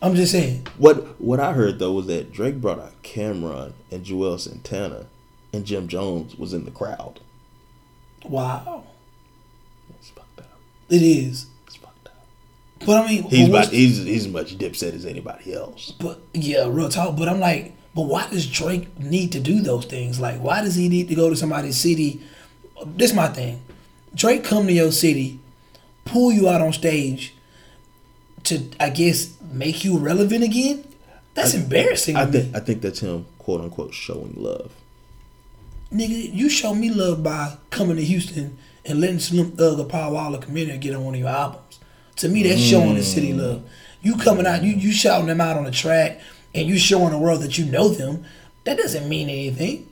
[0.00, 0.66] I'm just saying.
[0.78, 5.06] What what I heard though was that Drake brought out Cam'ron and Juelz Santana,
[5.52, 7.20] and Jim Jones was in the crowd.
[8.24, 8.84] Wow,
[9.98, 10.46] It's fucked up.
[10.88, 11.46] it is.
[11.66, 12.24] It's fucked up.
[12.86, 15.90] But I mean, He's about, he's he's as much dipset as anybody else.
[15.92, 17.16] But yeah, real talk.
[17.16, 20.20] But I'm like, but why does Drake need to do those things?
[20.20, 22.22] Like, why does he need to go to somebody's city?
[22.86, 23.62] This is my thing.
[24.14, 25.40] Drake come to your city,
[26.04, 27.34] pull you out on stage,
[28.44, 30.84] to I guess make you relevant again.
[31.34, 32.16] That's embarrassing.
[32.16, 34.72] I think I think that's him quote unquote showing love.
[35.92, 40.12] Nigga, you show me love by coming to Houston and letting Slim Thug or Paul
[40.12, 41.78] Waller come in and get on one of your albums.
[42.16, 43.68] To me, that's showing the city love.
[44.02, 46.20] You coming out, you you shouting them out on the track,
[46.54, 48.24] and you showing the world that you know them.
[48.64, 49.88] That doesn't mean anything.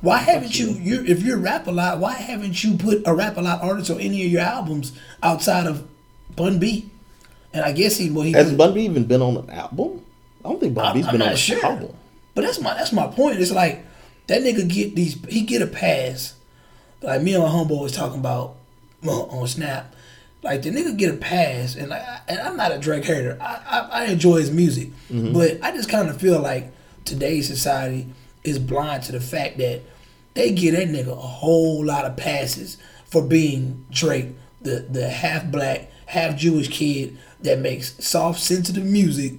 [0.00, 0.68] Why haven't you?
[0.70, 4.42] You if you're Rap-A-Lot, why haven't you put a Rap-A-Lot artist on any of your
[4.42, 5.86] albums outside of
[6.34, 6.90] Bun B?
[7.56, 10.04] And I guess he well he Has Bun B even been on an album?
[10.44, 11.64] I don't think Bun I'm, been on an sure.
[11.64, 11.96] album.
[12.34, 13.40] But that's my that's my point.
[13.40, 13.82] It's like
[14.26, 16.34] that nigga get these he get a pass.
[17.00, 18.56] Like me and my homeboy was talking about
[19.06, 19.94] on Snap.
[20.42, 23.38] Like the nigga get a pass, and I, and I'm not a Drake hater.
[23.40, 25.32] I I, I enjoy his music, mm-hmm.
[25.32, 26.70] but I just kind of feel like
[27.06, 28.06] today's society
[28.44, 29.80] is blind to the fact that
[30.34, 34.28] they give that nigga a whole lot of passes for being Drake,
[34.60, 37.16] the the half black, half Jewish kid
[37.46, 39.34] that makes soft, sensitive music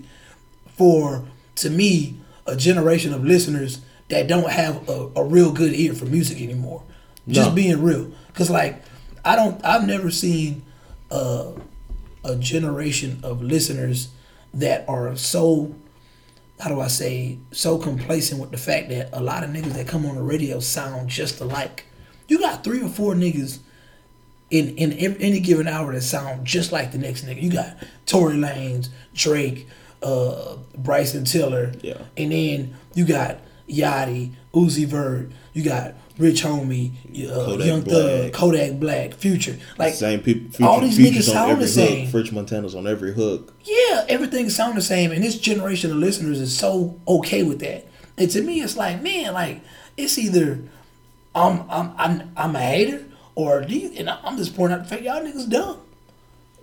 [0.76, 5.94] for to me a generation of listeners that don't have a, a real good ear
[5.94, 6.84] for music anymore.
[7.28, 8.82] Just being real, because like
[9.26, 10.64] I don't, I've never seen
[11.12, 11.52] a,
[12.24, 14.08] a generation of listeners
[14.54, 15.76] that are so
[16.60, 19.88] how do I say so complacent with the fact that a lot of niggas that
[19.88, 21.86] come on the radio sound just alike.
[22.28, 23.60] You got three or four niggas
[24.50, 27.42] in in any given hour that sound just like the next nigga.
[27.42, 29.68] You got Tory Lanez, Drake,
[30.04, 31.98] uh, Bryson Tiller, Yeah.
[32.16, 35.32] and then you got Yachty, Uzi Vert.
[35.54, 36.92] You got Rich Homie,
[37.30, 38.34] uh, Kodak Young Thug, Black.
[38.34, 39.58] Kodak Black, Future.
[39.78, 40.50] Like Same people.
[40.52, 42.02] Future, all these niggas on sound every the same.
[42.04, 42.12] hook.
[42.12, 43.54] French Montana's on every hook.
[43.66, 47.86] Yeah, everything sound the same, and this generation of listeners is so okay with that.
[48.18, 49.62] And to me, it's like, man, like
[49.98, 50.60] it's either
[51.36, 53.04] I'm I'm I'm, I'm a hater,
[53.38, 55.78] or these, and I'm just pointing out the fact y'all niggas dumb,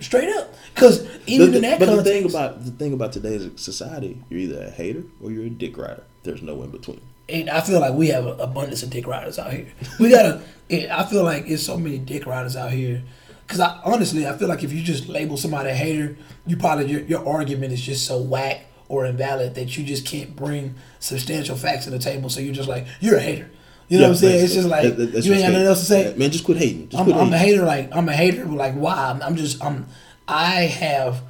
[0.01, 0.53] straight up.
[0.75, 4.41] Because even The- in that but the thing about the thing about today's society, you're
[4.41, 6.03] either a hater or you're a dick rider.
[6.25, 7.01] There's no in between.
[7.29, 9.67] and I feel like we have an abundance of dick riders out here.
[10.01, 10.41] We gotta.
[10.71, 13.03] I feel like it's so many dick riders out here.
[13.47, 16.87] Cause I honestly, I feel like if you just label somebody a hater, you probably
[16.91, 21.55] your, your argument is just so whack or invalid that you just can't bring substantial
[21.57, 22.31] facts to the table.
[22.31, 23.49] So you're just like you're a hater.
[23.89, 24.45] You know Yeah, what I'm saying?
[24.45, 26.11] It's just like That- you ain't got nothing else to say.
[26.11, 26.89] Yeah, Man, just quit hating.
[26.89, 27.63] Just I'm, quit I'm a hater.
[27.65, 28.45] Like I'm a hater.
[28.47, 29.19] but Like why?
[29.23, 29.87] I'm, just I'm.
[30.27, 31.23] I have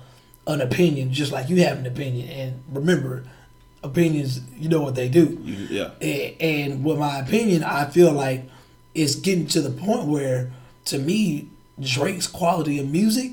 [0.47, 2.29] an opinion, just like you have an opinion.
[2.29, 3.25] And remember,
[3.83, 5.39] opinions, you know what they do.
[5.45, 5.91] Yeah.
[6.01, 8.45] A- And with my opinion, I feel like
[8.95, 10.53] it's getting to the point where,
[10.87, 11.49] to me,
[11.81, 13.33] Drake's quality of music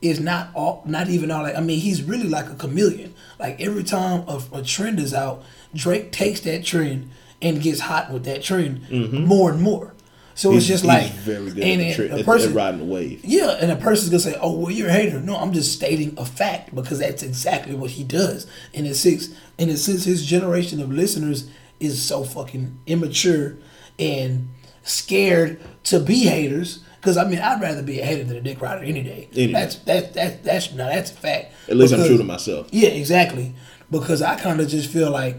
[0.00, 1.42] is not all, not even all.
[1.42, 3.14] Like, I mean, he's really like a chameleon.
[3.38, 5.42] Like every time a, a trend is out,
[5.74, 7.10] Drake takes that trend
[7.42, 8.88] and gets hot with that trend
[9.26, 9.94] more and more.
[10.34, 10.68] So it's Mm-hmm.
[10.68, 13.20] He's- just like very good and at, the it- tri- a person, riding the wave.
[13.24, 16.14] yeah, and a person's gonna say, "Oh, well, you're a hater." No, I'm just stating
[16.16, 18.46] a fact because that's exactly what he does.
[18.72, 21.48] And it's six, and it's since his generation of listeners
[21.78, 23.56] is so fucking immature
[23.98, 24.48] and
[24.82, 26.80] scared to be haters.
[27.00, 29.28] Because I mean, I'd rather be a hater than a dick rider any day.
[29.34, 29.52] Any.
[29.52, 31.52] That's that that that's no, that's a fact.
[31.68, 32.68] At least I'm true to myself.
[32.70, 33.54] yeah, exactly.
[33.90, 35.36] Because I kind of just feel like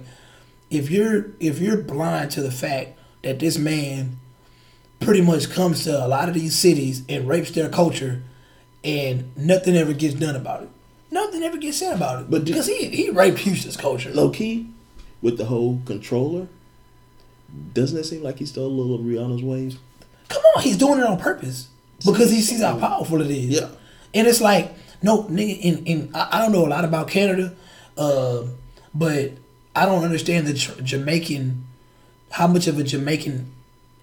[0.71, 4.17] if you're if you're blind to the fact that this man
[4.99, 8.23] pretty much comes to a lot of these cities and rapes their culture,
[8.83, 10.69] and nothing ever gets done about it.
[11.11, 12.31] Nothing ever gets said about it.
[12.31, 14.11] But because he he raped Houston's culture.
[14.11, 14.69] Low key,
[15.21, 16.47] with the whole Controlla,
[17.73, 19.77] doesn't it seem like he stole a little of Rihanna's wave?
[20.29, 21.67] Come on, he's doing it on purpose
[22.05, 23.59] because he sees how powerful it is.
[23.59, 23.69] Yeah.
[24.13, 25.59] and it's like no nigga.
[25.59, 27.53] In in I, I don't know a lot about Canada,
[27.97, 28.43] uh,
[28.93, 29.33] but
[29.75, 31.65] I don't understand the Jamaican
[32.31, 33.51] how much of a Jamaican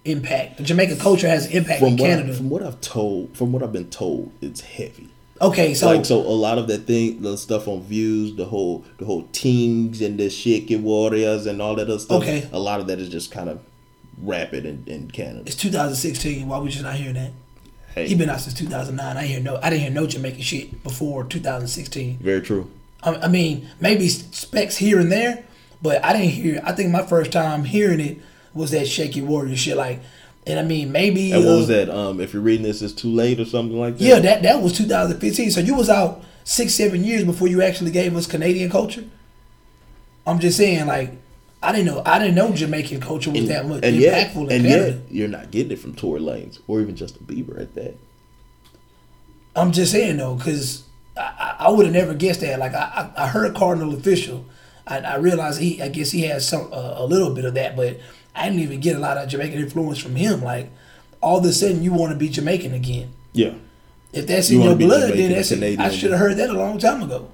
[0.05, 2.31] impact the Jamaican culture has an impact From in Canada.
[2.31, 5.09] I, from what I've told, from what I've been told, it's heavy.
[5.41, 8.85] okay, so, like so, a lot of that thing, the stuff on views, the whole,
[8.97, 12.21] the whole teams and the shaky warriors and all that other stuff.
[12.21, 12.47] Okay.
[12.51, 13.59] a lot of that is just kind of
[14.21, 15.43] rapid in, in Canada.
[15.45, 16.47] it's 2016.
[16.47, 17.31] Why we just not hearing that?
[17.95, 19.17] Hey, He been out since 2009.
[19.17, 19.57] I hear no.
[19.63, 22.17] I didn't hear no Jamaican shit before 2016.
[22.19, 22.69] very true.
[23.01, 25.43] I, I mean, maybe specs here and there,
[25.81, 26.61] but I didn't hear.
[26.63, 28.19] I think my first time hearing it
[28.53, 29.77] was that Shaky Warrior shit.
[29.77, 30.01] Like,
[30.45, 31.31] and I mean, maybe.
[31.31, 31.89] And what uh, was that?
[31.89, 34.03] Um, if you're reading this, it's too late or something like that.
[34.03, 35.51] Yeah, that that was 2015.
[35.51, 39.05] So you was out six, seven years before you actually gave us Canadian culture.
[40.25, 41.11] I'm just saying, like,
[41.61, 42.01] I didn't know.
[42.05, 44.91] I didn't know Jamaican culture was that much and impactful yet, and Canada.
[44.91, 47.97] yet, you're not getting it from Tory Lanez or even Justin Bieber at that.
[49.55, 50.83] I'm just saying though, because
[51.17, 52.59] I, I, would have never guessed that.
[52.59, 54.45] Like I, I I heard Kardinal Offishall,
[54.89, 57.75] I, I realized he, I guess he has some uh, a little bit of that,
[57.75, 57.99] but
[58.35, 60.41] I didn't even get a lot of Jamaican influence from him.
[60.43, 60.69] Like
[61.21, 63.13] all of a sudden, you want to be Jamaican again.
[63.33, 63.53] Yeah,
[64.11, 65.81] If that's You in your blood, then Jamaican, that's Canadian.
[65.81, 67.29] I should have heard that a long time ago.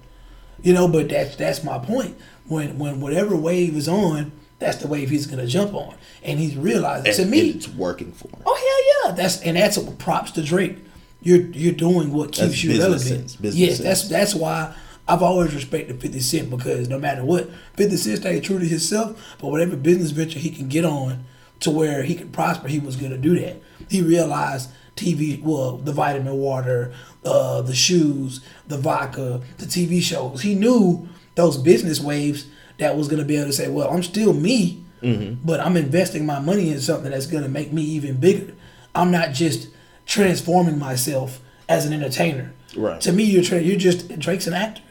[0.61, 2.17] You know, but that's that's my point.
[2.47, 6.57] When when whatever wave is on, that's the wave he's gonna jump on, and he's
[6.57, 7.07] realizing.
[7.07, 8.41] and, to me, it's working for him.
[8.45, 8.55] Oh
[9.03, 9.15] hell yeah!
[9.15, 10.77] That's and that's props to Drake.
[11.21, 13.31] You're you're doing what keeps That's you business relevant.
[13.31, 13.83] sense, yes, sense.
[13.83, 14.75] that's that's why
[15.07, 19.35] I've always respected Fifty Cent because no matter what, Fifty Cent stayed true to himself.
[19.39, 21.25] But whatever business venture he can get on
[21.61, 23.61] to where he can prosper, he was gonna do that.
[23.89, 30.41] He realized TV, well, the vitamin water, uh, the shoes, the vodka, the TV shows.
[30.41, 32.47] He knew those business waves
[32.79, 36.39] that was gonna be able to say, well, I'm still me, but I'm investing my
[36.39, 38.53] money in something that's gonna make me even bigger.
[38.95, 39.67] I'm not just
[40.07, 42.53] transforming myself as an entertainer.
[42.75, 42.99] Right.
[43.01, 44.81] To me, you're tra- you're just Drake's an actor.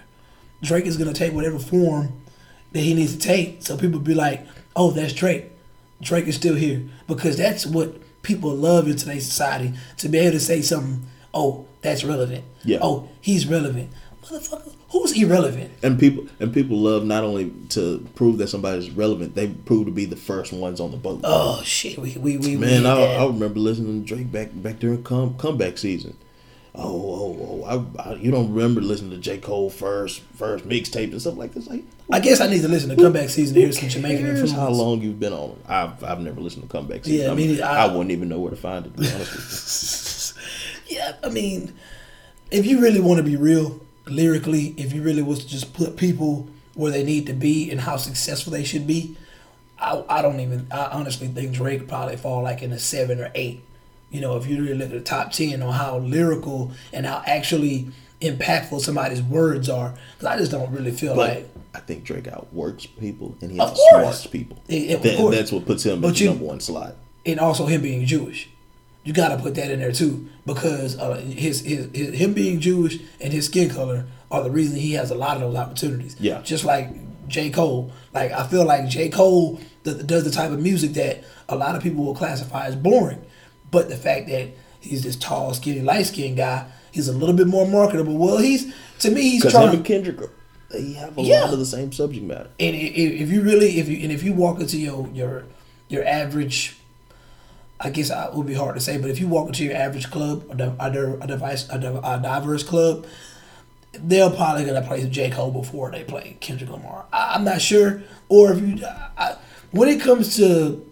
[0.64, 2.12] Drake is gonna take whatever form
[2.72, 5.50] that he needs to take, so people be like, "Oh, that's Drake.
[6.00, 10.32] Drake is still here," because that's what people love in today's society to be able
[10.32, 11.04] to say something.
[11.32, 12.44] Oh, that's relevant.
[12.64, 12.78] Yeah.
[12.80, 13.90] Oh, he's relevant.
[14.24, 15.70] Motherfucker, who's irrelevant?
[15.82, 19.92] And people and people love not only to prove that somebody's relevant, they prove to
[19.92, 21.20] be the first ones on the boat.
[21.24, 23.16] Oh shit, we we we Man, we I.
[23.16, 26.16] I remember listening to Drake back back during come, comeback season.
[26.76, 27.94] Oh, oh, oh!
[27.96, 31.54] I, I, you don't remember listening to J Cole first first mixtape and stuff like
[31.54, 31.68] this?
[31.68, 34.50] Like, I guess I need to listen to comeback season to hear some Jamaican influence.
[34.52, 35.56] how long you've been on?
[35.68, 37.26] I've I've never listened to comeback season.
[37.26, 37.62] Yeah, I mean.
[37.62, 38.96] I, I- wouldn't even know where to find it.
[38.96, 40.42] To be honest with
[40.88, 41.72] Yeah, I mean,
[42.50, 45.96] if you really want to be real lyrically, if you really was to just put
[45.96, 49.16] people where they need to be and how successful they should be,
[49.78, 50.66] I, I don't even.
[50.72, 53.62] I honestly think Drake probably fall like in a seven or eight.
[54.14, 57.22] You know, if you really look at the top ten on how lyrical and how
[57.26, 57.88] actually
[58.20, 61.16] impactful somebody's words are, because I just don't really feel.
[61.16, 61.48] But like.
[61.74, 64.56] I think Drake outworks people and he outsmarts people.
[64.68, 65.34] Of That- course.
[65.34, 66.94] that's what puts him But in the you- number one slot.
[67.26, 68.48] and also him being Jewish.
[69.02, 72.60] You got to put that in there too, because uh, his, his his him being
[72.60, 76.14] Jewish and his skin color are the reason he has a lot of those opportunities.
[76.20, 76.40] Yeah.
[76.42, 76.90] just like
[77.26, 77.90] J Cole.
[78.14, 81.82] Like I feel like J Cole does the type of music that a lot of
[81.82, 83.20] people will classify as boring,
[83.74, 84.48] but the fact that
[84.80, 88.16] he's this tall, skinny, light skinned guy, he's a little bit more marketable.
[88.16, 89.68] Well, he's to me he's trying.
[89.68, 90.18] him and Kendrick,
[90.70, 91.42] they have a Yeah.
[91.42, 92.48] lot of the same subject matter.
[92.60, 95.44] And if you really, if you and if you walk into your your
[95.88, 96.76] your average,
[97.80, 99.76] I guess I- it would be hard to say, but if you walk into your
[99.76, 103.04] average club, a, a, device, a, a diverse club,
[103.92, 107.04] they're probably gonna play J Cole before they play Kendrick Lamar.
[107.12, 108.02] I, am not sure.
[108.28, 108.86] Or if you,
[109.18, 109.36] I,
[109.72, 110.84] when it comes to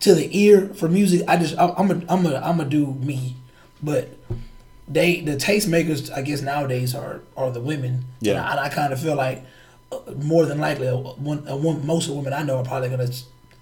[0.00, 2.94] to the ear for music, I just I, I'm a I'm a I'm a do
[2.94, 3.36] me,
[3.82, 4.10] but
[4.88, 8.04] they the tastemakers I guess nowadays are are the women.
[8.20, 8.32] Yeah.
[8.32, 9.44] and I, and I kind of feel like
[9.92, 12.64] uh, more than likely a, one, a one, most of the women I know are
[12.64, 13.10] probably gonna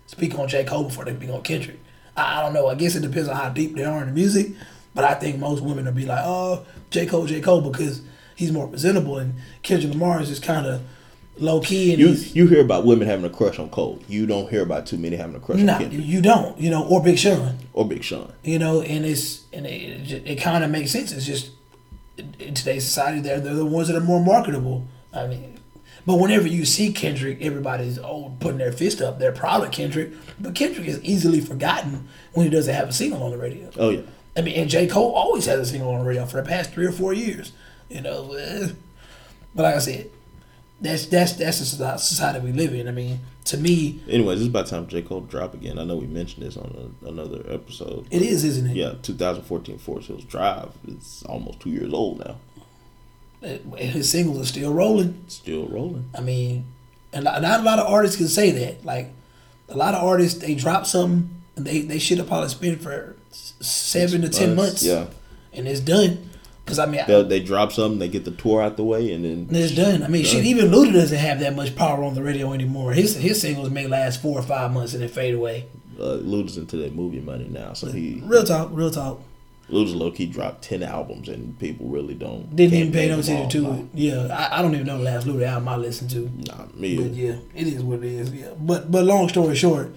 [0.07, 1.81] speak on J Cole before they speak on Kendrick.
[2.17, 2.67] I, I don't know.
[2.67, 4.53] I guess it depends on how deep they are in the music,
[4.95, 8.03] but I think most women will be like, oh J Cole J Cole because
[8.35, 10.83] he's more presentable, and Kendrick Lamar is just kind of
[11.39, 11.93] low key.
[11.93, 14.01] And You you hear about women having a crush on Cole.
[14.09, 16.87] You don't hear about too many having a crush nah, Kendrick you don't, you know,
[16.87, 18.33] or Big Sean, or Big Sean.
[18.43, 21.13] you know, and it's and it, it, it kind of makes sense.
[21.13, 21.51] It's just
[22.17, 24.87] in today's society, they're they're the ones that are more marketable.
[25.13, 25.59] I mean,
[26.07, 29.19] but whenever you see Kendrick, everybody's oh putting their fist up.
[29.19, 33.23] They're proud of Kendrick, but Kendrick is easily forgotten when he doesn't have a single
[33.23, 33.71] on the radio.
[33.77, 34.03] Oh yeah.
[34.37, 34.89] I mean, and J.
[34.89, 37.53] Cole always has a single on the radio for the past three or four years.
[37.89, 38.71] You know, eh.
[39.55, 40.11] but like I said,
[40.81, 42.89] that's that's that's the society we live in.
[42.89, 45.79] I mean, to me, Anyways, it's about time J Cole drop again.
[45.79, 48.07] I know we mentioned this on a, another episode.
[48.11, 48.77] it is, isn't it?
[48.77, 50.73] Yeah, 2014 Forest Hills Drive.
[50.89, 52.37] It's almost two years old now.
[53.43, 55.23] And His singles are still rolling.
[55.29, 56.09] Still rolling.
[56.17, 56.65] I mean,
[57.13, 58.85] and not a lot of artists can say that.
[58.85, 59.11] Like,
[59.69, 63.17] a lot of artists, they drop something and they they should have probably spent for
[63.31, 65.07] seven to ten months, Yeah.
[65.53, 66.31] and it's done.
[66.65, 69.25] Because I mean, They, they drop something, they get the tour out the way, and
[69.25, 70.03] then It's done.
[70.03, 70.31] I mean, Done.
[70.33, 70.45] shit.
[70.45, 72.93] Even Luda doesn't have that much power on the radio anymore.
[72.93, 75.67] His his singles may last four or five months and then fade away.
[76.01, 77.75] uh, Luda's into that movie money now.
[77.75, 79.21] So he Real talk, real talk.
[79.71, 83.49] Luda's low key dropped ten albums, and people really don't Didn't even pay no attention
[83.51, 83.85] to it.
[83.95, 86.31] Yeah, I, I don't even know the last Luda album I listened to.
[86.49, 86.97] Nah, me.
[86.97, 88.31] But yeah, it is what it is.
[88.33, 89.95] Yeah, but but long story short,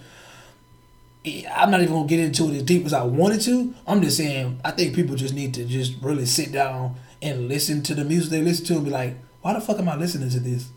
[1.54, 3.74] I'm not even gonna get into it as deep as I wanted to.
[3.86, 7.82] I'm just saying I think people just need to just really sit down and listen
[7.84, 10.30] to the music they listen to and be like, why the fuck am I listening
[10.30, 10.70] to this?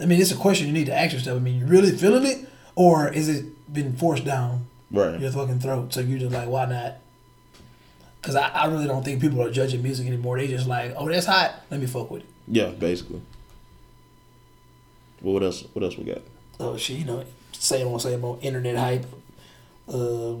[0.00, 1.36] I mean, it's a question you need to ask yourself.
[1.36, 5.18] I mean, you really feeling it, or is it been forced down Right.
[5.20, 5.92] your fucking throat?
[5.94, 6.96] So you're just like, why not?
[8.20, 10.36] Because I, I really don't think people are judging music anymore.
[10.38, 11.62] They just like, oh, that's hot.
[11.70, 12.28] Let me fuck with it.
[12.48, 13.22] Yeah, basically.
[15.22, 15.64] Well, what else?
[15.72, 16.22] What else we got?
[16.58, 19.06] oh shit, you know, same on same on internet hype.
[19.88, 20.34] Uh,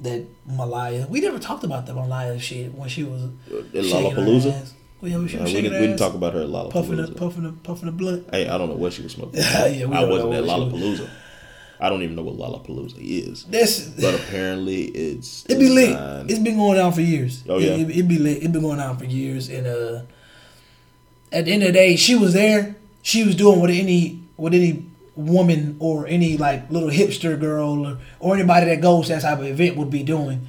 [0.00, 3.80] that Malia, we never talked about the Malia shit when she was Uh, At her
[3.82, 4.72] Lollapalooza.
[5.02, 7.16] Yeah, Uh, we didn't, we didn't talk about her at puffing the Lollapalooza.
[7.16, 8.26] puffing the puffing the blunt.
[8.32, 9.40] Hey, I don't know what she was smoking.
[9.40, 11.08] Yeah, I wasn't at Lollapalooza.
[11.80, 13.44] I don't even know what Lollapalooza is.
[13.44, 15.88] That's But apparently, it's it be lit.
[15.90, 17.44] designed- It's been going on for years.
[17.48, 17.72] Oh, yeah?
[17.72, 18.42] it, it, it be lit.
[18.42, 20.00] It been going on for years, and uh,
[21.32, 22.74] at the end of the day, she was there.
[23.02, 24.84] She was doing what any what any
[25.16, 29.38] woman or any like little hipster girl or, or anybody that goes to that type
[29.38, 30.46] of event would be doing.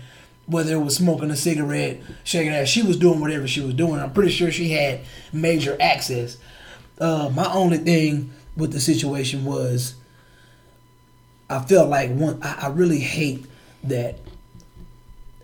[0.48, 4.00] Whether it was smoking a cigarette, shaking ass, she was doing whatever she was doing.
[4.00, 5.02] I'm pretty sure she had
[5.34, 6.38] major access.
[7.00, 9.96] Uh, my only thing with the situation was
[11.50, 12.40] I felt like one.
[12.44, 13.46] I, I really hate
[13.84, 14.20] that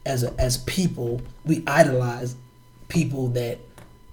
[0.05, 2.35] as a, as people we idolize
[2.87, 3.59] people that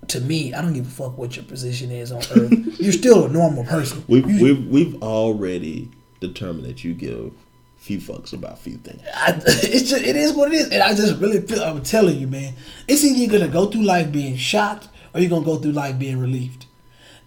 [0.09, 2.53] to me I don't give a fuck what your position is on earth.
[2.81, 4.05] You're still a normal person.
[4.09, 5.91] We've, You- we've, we've already
[6.21, 7.33] determined that you give
[7.77, 9.01] few fucks about few things.
[9.15, 11.63] I, it's just, it is what it is, and I just really feel.
[11.63, 12.55] I'm telling you, man.
[12.89, 15.99] It's either you're gonna go through life being shocked or you're gonna go through life
[15.99, 16.67] being relieved.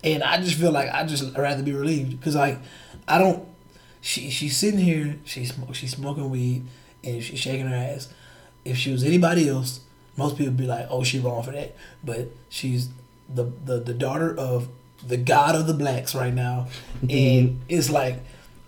[0.03, 2.59] And I just feel like I just rather be relieved because like
[3.07, 3.47] I don't.
[4.01, 5.17] She she's sitting here.
[5.25, 6.65] She's she's smoking weed
[7.03, 8.09] and she's shaking her ass.
[8.65, 9.79] If she was anybody else,
[10.22, 12.89] most people be like, "Oh, she wrong for that." But she's
[13.34, 14.67] the the, the daughter of
[15.07, 16.67] the god of the blacks right now,
[17.09, 18.19] and it's like,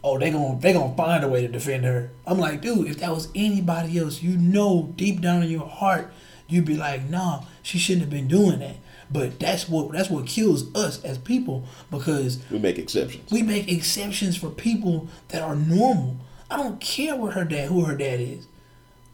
[0.03, 2.09] oh, they gonna they gonna find a way to defend her.
[2.25, 6.11] I'm like, dude, if that was anybody else, you know, deep down in your heart,
[6.47, 8.77] you'd be like, nah, she shouldn't have been doing that.
[9.11, 13.31] But that's what that's what kills us as people because We make exceptions.
[13.31, 16.17] we make exceptions for people that are normal.
[16.49, 18.47] I don't care what her dad, who her dad is.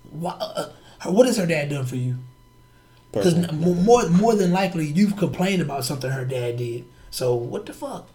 [0.09, 0.69] Why, uh,
[0.99, 2.17] her, what has her dad done for you?
[3.11, 6.85] Because more more than likely you've complained about something her dad did.
[7.09, 8.07] So what the fuck?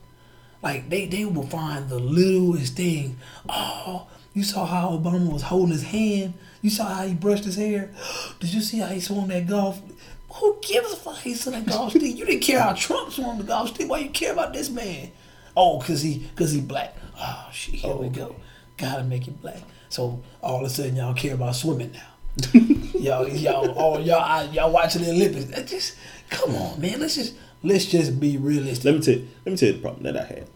[0.63, 3.19] Like they they will find the littlest thing.
[3.49, 6.35] Oh, you saw how Obama was holding his hand.
[6.63, 7.91] You saw how he brushed his hair.
[8.41, 9.83] Did you see how he swung that golf?
[10.31, 11.19] Who gives a fuck?
[11.19, 12.17] He swung that golf stick.
[12.17, 13.89] You didn't care how Trump swung the golf stick.
[13.89, 15.11] Why you care about this man?
[15.57, 16.97] Oh, cause he cause he black.
[17.19, 18.11] Oh shit, here we oh.
[18.11, 18.37] go.
[18.77, 19.63] Gotta make it black.
[19.89, 22.14] So all of a sudden y'all care about swimming now
[22.95, 25.45] y'all, y'all, oh, y'all, y'all watching the Olympics.
[25.47, 25.97] That just
[26.31, 27.01] come on, man.
[27.01, 28.85] Let's just let's just be realistic.
[28.85, 30.49] Let me tell you, let me tell you the problem that I had.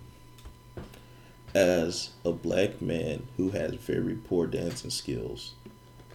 [1.55, 5.55] As a black man who has very poor dancing skills,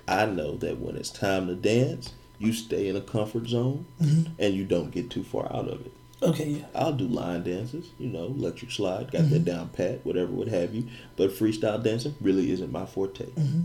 [0.08, 4.32] I know that when it's time to dance, you stay in a comfort zone Mm-hmm.
[4.40, 5.92] and you don't get too far out of it.
[6.22, 6.66] Okay, yeah.
[6.76, 9.44] I'll do line dances, you know, electric slide, got that Mm-hmm.
[9.44, 10.88] down pat, whatever, what have you.
[11.18, 13.26] But freestyle dancing really isn't my forte.
[13.26, 13.62] Mm-hmm.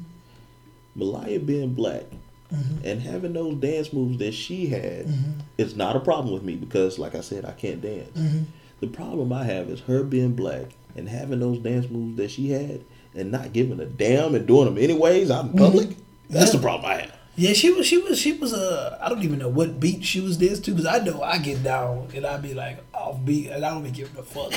[0.99, 2.05] Malia being black
[2.83, 5.41] and having those dance moves that she had, Mm-hmm.
[5.59, 8.19] it's not a problem with me because, like I said, I can't dance.
[8.81, 12.51] The problem I have is her being black and having those dance moves that she
[12.51, 12.81] had
[13.15, 15.91] and not giving a damn and doing them anyways out in public.
[16.31, 17.13] That's the problem I have.
[17.37, 18.53] Yeah, she was, she was, she was.
[18.53, 21.39] Uh, I don't even know what beat she was dancing to because I know I
[21.39, 24.53] get down and I be like off beat and I don't be giving a fuck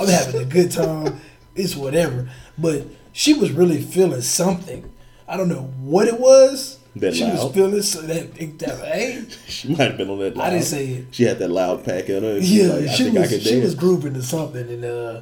[0.00, 1.20] I'm having a good time.
[1.54, 2.28] It's whatever.
[2.58, 4.90] But she was really feeling something.
[5.28, 6.78] I don't know what it was.
[6.96, 10.34] That she was feeling so that, that hey, She might have been on that.
[10.36, 10.46] Loud.
[10.46, 11.06] I didn't say it.
[11.10, 12.40] She had that loud pack in her.
[12.40, 13.64] she Yeah, like, I she was she dance.
[13.64, 15.20] was grouping to something, and uh,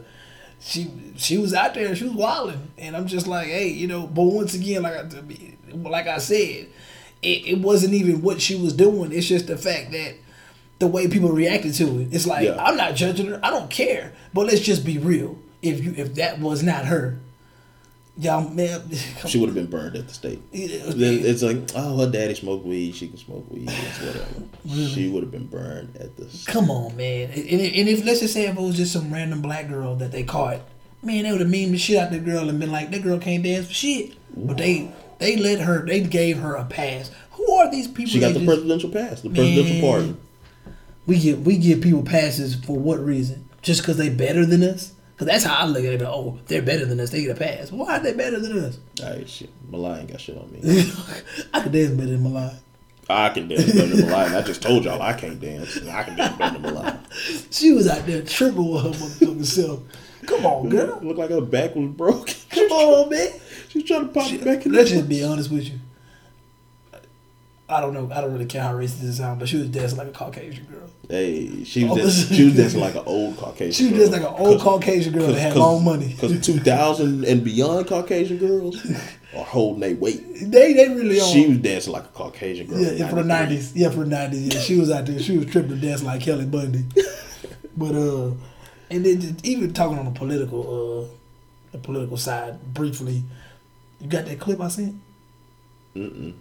[0.61, 3.89] she she was out there, and she was wilding, and I'm just like, hey, you
[3.89, 4.07] know.
[4.07, 5.09] But once again, like I
[5.75, 6.69] like I said,
[7.23, 9.11] it, it wasn't even what she was doing.
[9.13, 10.15] It's just the fact that
[10.79, 12.09] the way people reacted to it.
[12.15, 12.63] It's like Yeah.
[12.63, 13.41] I'm not judging her.
[13.43, 14.13] I don't care.
[14.33, 15.39] But let's just be real.
[15.61, 17.19] If you if that was not her,
[18.17, 18.81] y'all man,
[19.19, 20.41] come She would have been burned at the stake.
[20.53, 22.95] It's like, oh, her daddy smoked weed.
[22.95, 23.69] She can smoke weed.
[23.69, 24.89] It's whatever.
[24.89, 26.53] She would have been burned at the stake.
[26.53, 27.31] Come on, man.
[27.31, 30.13] And, and if let's just say if it was just some random black girl that
[30.13, 30.61] they caught,
[31.03, 33.19] man, they would have memed the shit out the girl and been like, that girl
[33.19, 34.15] can't dance for shit.
[34.37, 37.11] But they they let her, they gave her a pass.
[37.33, 38.07] Who are these people?
[38.11, 39.81] She got the just- presidential pass, the presidential Man.
[39.83, 40.21] pardon.
[41.07, 43.49] We give we give people passes for what reason?
[43.63, 44.93] Just because they better than us?
[45.15, 46.03] Because that's how I look at it.
[46.03, 47.11] Oh, they're better than us.
[47.11, 47.71] They get a pass.
[47.71, 48.79] Why are they better than us?
[49.03, 49.51] All right, shit.
[49.73, 50.61] Ain't got shit on me.
[51.55, 52.57] I can dance better than Milan.
[53.09, 55.77] I can dance better than and I just told y'all I can't dance.
[55.87, 57.01] I can dance better than Malia.
[57.51, 59.81] She was out there tripping with her motherfucking self.
[60.27, 60.99] Come on, girl.
[61.03, 62.35] Looked like her back was broken.
[62.51, 63.29] Come on, man.
[63.69, 65.79] She's trying to pop it back in Let's the just be honest with you.
[67.69, 68.11] I don't know.
[68.15, 70.67] I don't really care how racist it sounds, but she was dancing like a Caucasian
[70.67, 70.89] girl.
[71.09, 73.73] Hey, she was, Oh, dancing, she was dancing like an old Caucasian girl.
[73.73, 76.09] She was just like an old Caucasian girl that had long money.
[76.09, 78.77] Because 2000 and beyond Caucasian girls
[79.37, 80.23] are holding their weight.
[80.43, 81.25] They they really are.
[81.27, 82.79] She was dancing like a Caucasian girl.
[82.79, 83.75] yeah, yeah, for the nineties.
[83.75, 84.55] Yeah, for the nineties.
[84.55, 85.19] Yeah, she was out there.
[85.19, 86.85] She was tripping dancing like Kelly Bundy.
[87.79, 88.31] but uh,
[88.91, 91.15] and then just even talking on the political uh,
[91.73, 93.25] the political side briefly.
[94.01, 95.01] You got that clip I sent?
[95.97, 96.35] Mm-mm.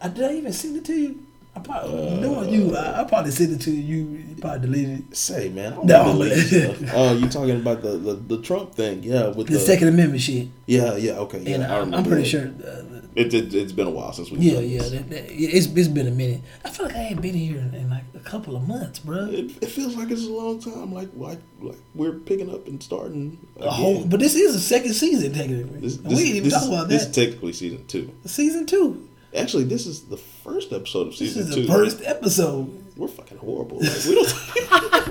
[0.00, 1.22] I, did I even send it to you?
[1.54, 2.76] I probably Uh, knowing you.
[2.76, 3.96] I, I probably sent it to you.
[3.96, 5.16] You probably deleted it.
[5.16, 6.74] Say, man, I don't No, believe man.
[6.76, 6.90] stuff.
[6.94, 9.02] Oh, you talking about the, the, the Trump thing?
[9.02, 10.48] Yeah, with The, the, Second Amendment shit.
[10.66, 11.40] Yeah, yeah, okay.
[11.40, 12.28] Yeah, and I I'm, I'm pretty that.
[12.28, 12.46] sure.
[12.62, 12.82] Uh,
[13.14, 14.36] It, it, it's been a while since we.
[14.40, 14.82] yeah, yeah.
[14.82, 16.42] That, that, it's it's been a minute.
[16.66, 19.24] I feel like I ain't been here in, in like a couple of months, bro.
[19.24, 20.92] It, it feels like it's a long time.
[20.92, 23.38] Like like like we're picking up and starting.
[23.58, 25.80] A whole, but this is a second season technically.
[25.80, 27.08] This, we didn't even this talk about This that.
[27.08, 28.12] is technically season two.
[28.26, 29.08] season two.
[29.34, 31.48] Actually, this is the first episode of season two.
[31.48, 31.66] This is two.
[31.66, 32.84] the first episode.
[32.96, 33.78] We're fucking horrible.
[33.80, 34.92] Like, we don't.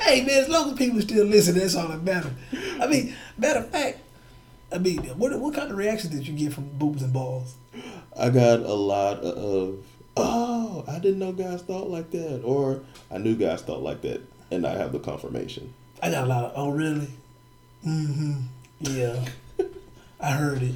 [0.00, 2.30] Hey man, as long as people still listen, that's all that matters.
[2.78, 4.00] I mean, matter of fact,
[4.70, 7.54] I mean, what what kind of reaction did you get from boobs and balls?
[8.16, 9.78] I got a lot of.
[10.16, 14.20] Oh, I didn't know guys thought like that, or I knew guys thought like that,
[14.50, 15.72] and I have the confirmation.
[16.02, 16.52] I got a lot of.
[16.54, 17.08] Oh really?
[17.86, 18.40] Mm-hmm.
[18.80, 19.24] Yeah,
[20.20, 20.74] I heard it.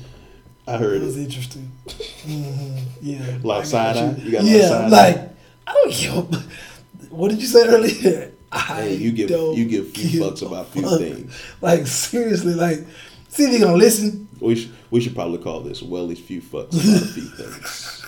[0.68, 1.24] I heard It was it.
[1.24, 1.70] interesting.
[1.86, 2.78] Mm-hmm.
[3.00, 3.36] Yeah.
[3.42, 4.22] A lot of I got side eye?
[4.22, 4.30] you.
[4.32, 4.88] Got yeah, eye?
[4.88, 5.30] like
[5.66, 7.10] I don't give.
[7.12, 8.32] What did you say earlier?
[8.52, 10.98] I Hey, you give you give few give fucks a about few fuck.
[11.00, 11.42] things.
[11.60, 12.80] Like seriously, like
[13.28, 14.28] see if you gonna listen.
[14.40, 18.06] We should we should probably call this Welly's few fucks about few things.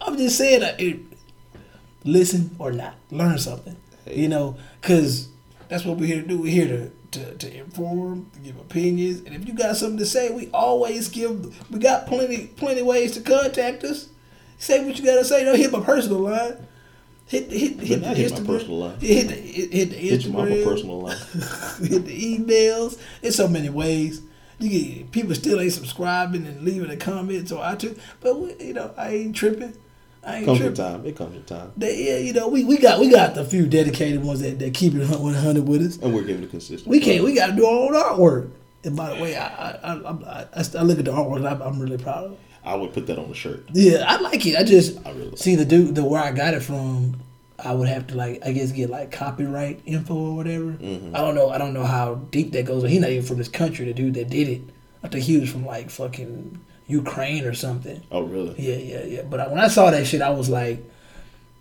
[0.00, 0.98] I'm just saying that it,
[2.04, 3.76] listen or not, learn something.
[4.04, 4.20] Hey.
[4.20, 5.28] You know, because
[5.68, 6.38] that's what we're here to do.
[6.38, 10.06] We're here to, to, to inform, to give opinions, and if you got something to
[10.06, 11.70] say, we always give.
[11.70, 14.08] We got plenty plenty ways to contact us.
[14.58, 15.44] Say what you gotta say.
[15.44, 16.66] Don't hit my personal line.
[17.26, 19.00] Hit hit hit the hit my personal line.
[19.00, 21.16] Hit the, hit, hit the Hit your mama personal line.
[21.80, 22.98] hit the emails.
[23.22, 24.22] It's so many ways.
[24.58, 28.74] You get people still ain't subscribing and leaving a comment on iTunes, but we, you
[28.74, 29.74] know I ain't tripping.
[30.24, 30.76] I ain't Comes in tripping.
[30.76, 31.06] time.
[31.06, 33.66] It comes in time, They, yeah, you know, we, we got we got the few
[33.66, 35.96] dedicated ones that, that keep it one hundred with us.
[35.98, 36.88] and we're giving it consistent.
[36.88, 37.24] We can't.
[37.24, 38.50] We got to do our own artwork.
[38.84, 41.44] And by the way, I I, I, I, I, look at the artwork.
[41.50, 42.38] I'm, I'm really proud of.
[42.64, 43.64] I would put that on the shirt.
[43.72, 44.56] Yeah, I like it.
[44.56, 47.20] I just I really like see the dude the where I got it from.
[47.58, 50.72] I would have to like I guess get like copyright info or whatever.
[50.72, 51.14] Mm-hmm.
[51.16, 51.50] I don't know.
[51.50, 52.88] I don't know how deep that goes.
[52.88, 53.86] He's not even from this country.
[53.86, 54.62] The dude that did it,
[55.02, 58.02] I think he was from like fucking Ukraine or something.
[58.10, 58.54] Oh, really?
[58.58, 59.22] Yeah, yeah, yeah.
[59.22, 60.82] But I, when I saw that shit, I was like,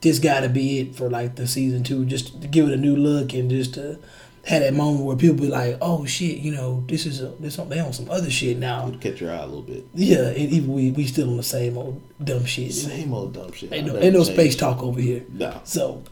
[0.01, 2.77] this got to be it for like the season two, just to give it a
[2.77, 3.99] new look and just to
[4.43, 7.57] had that moment where people be like, "Oh shit, you know, this is a this
[7.57, 9.85] they on some other shit now." It'll catch your eye a little bit.
[9.93, 12.73] Yeah, and even we we still on the same old dumb shit.
[12.73, 13.71] Same old dumb shit.
[13.71, 15.23] Ain't no, ain't no space talk over here.
[15.31, 15.59] Nah.
[15.63, 16.03] So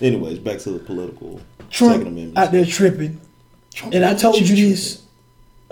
[0.00, 2.38] Anyways, back to the political Second Trump Amendment.
[2.38, 3.20] out there tripping,
[3.72, 4.70] Trump and I told you tripping.
[4.70, 5.02] this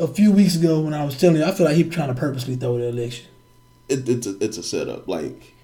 [0.01, 1.45] a few weeks ago when I was telling you.
[1.45, 3.27] I feel like he trying to purposely throw the election.
[3.89, 5.07] It, it's a it's a setup.
[5.07, 5.55] Like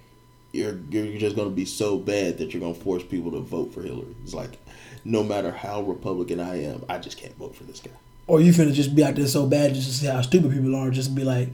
[0.52, 3.82] you're you're just gonna be so bad that you're gonna force people to vote for
[3.82, 4.14] Hillary.
[4.22, 4.58] It's like
[5.04, 7.92] no matter how Republican I am, I just can't vote for this guy.
[8.26, 10.74] Or you finna just be out there so bad just to see how stupid people
[10.74, 11.48] are, just be like,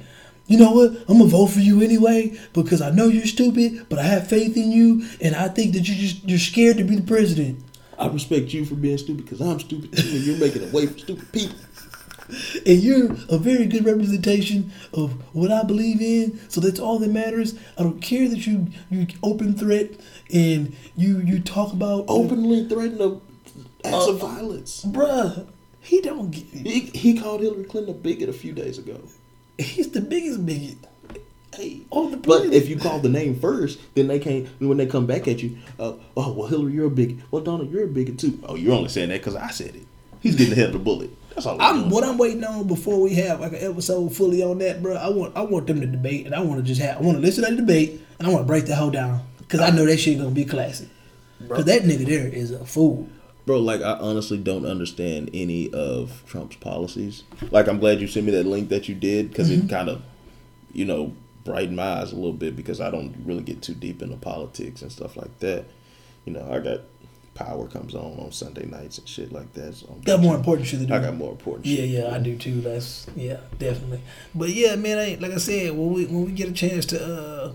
[0.46, 3.98] you know what, I'm gonna vote for you anyway because I know you're stupid, but
[3.98, 6.96] I have faith in you, and I think that you just you're scared to be
[6.96, 7.62] the president,
[7.98, 10.86] I respect you for being stupid because I'm stupid too, and you're making a way
[10.86, 11.56] for stupid people.
[12.66, 16.38] And you're a very good representation of what I believe in.
[16.48, 17.54] So that's all that matters.
[17.78, 19.90] I don't care that you you open threat
[20.32, 23.20] and you you talk about Openly threatening
[23.84, 24.84] acts of Uh, violence.
[24.84, 25.46] bruh.
[25.80, 26.44] He don't get.
[26.44, 29.00] He, he called Hillary Clinton a bigot a few days ago.
[29.58, 30.78] He's the biggest bigot.
[31.54, 34.48] Hey, the but if you call the name first, then they can't.
[34.60, 37.16] When they come back at you, uh, oh well, Hillary, you're a bigot.
[37.30, 38.38] Well, Donald, you're a bigot too.
[38.44, 39.82] Oh, you're only saying that because I said it.
[40.20, 41.10] He's getting ahead of the bullet.
[41.34, 41.60] That's all.
[41.60, 44.94] I'm what I'm waiting on before we have like an episode fully on that, bro.
[44.96, 47.16] I want I want them to debate, and I want to just have I want
[47.18, 49.70] to listen to the debate, and I want to break the whole down because I
[49.70, 50.88] know that shit gonna be classic.
[51.40, 53.08] Because that nigga there is a fool.
[53.46, 57.24] Bro, like I honestly don't understand any of Trump's policies.
[57.50, 59.66] Like I'm glad you sent me that link that you did because Mm-hmm.
[59.66, 60.02] it kind of,
[60.72, 61.12] you know,
[61.44, 64.80] brightened my eyes a little bit because I don't really get too deep into politics
[64.82, 65.64] and stuff like that.
[66.24, 66.82] You know, I got
[67.34, 69.74] Power comes on on Sunday nights and shit like that.
[69.74, 70.94] So Got more important shit to do.
[70.94, 71.64] I got more important.
[71.66, 71.88] Yeah, shit.
[71.88, 72.60] yeah, I do too.
[72.60, 74.02] That's yeah, definitely.
[74.34, 77.02] But yeah, man, I, like I said, when we when we get a chance to
[77.02, 77.52] uh,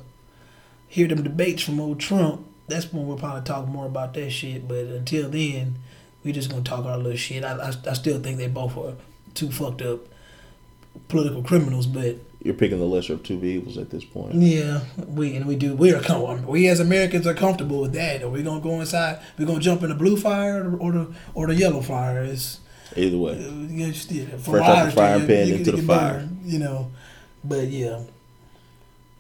[0.88, 4.68] hear them debates from old Trump, that's when we'll probably talk more about that shit.
[4.68, 5.76] But until then,
[6.24, 7.44] we just gonna talk our little shit.
[7.44, 8.96] I, I, I still think they both are
[9.36, 10.00] too fucked up
[11.08, 14.36] political criminals, but You're picking the lesser of two evils at this point.
[14.36, 15.76] yeah, we and we do.
[15.76, 18.22] We are com- we as Americans are comfortable with that.
[18.24, 19.20] Are we gonna go inside?
[19.38, 22.24] We gonna jump in the blue fire or the or the, or the yellow fire?
[22.24, 22.60] It's
[22.96, 26.14] Either way, yeah, still, from Fresh out the frying pan into the fire.
[26.20, 26.90] burn, you know.
[27.44, 28.02] But yeah,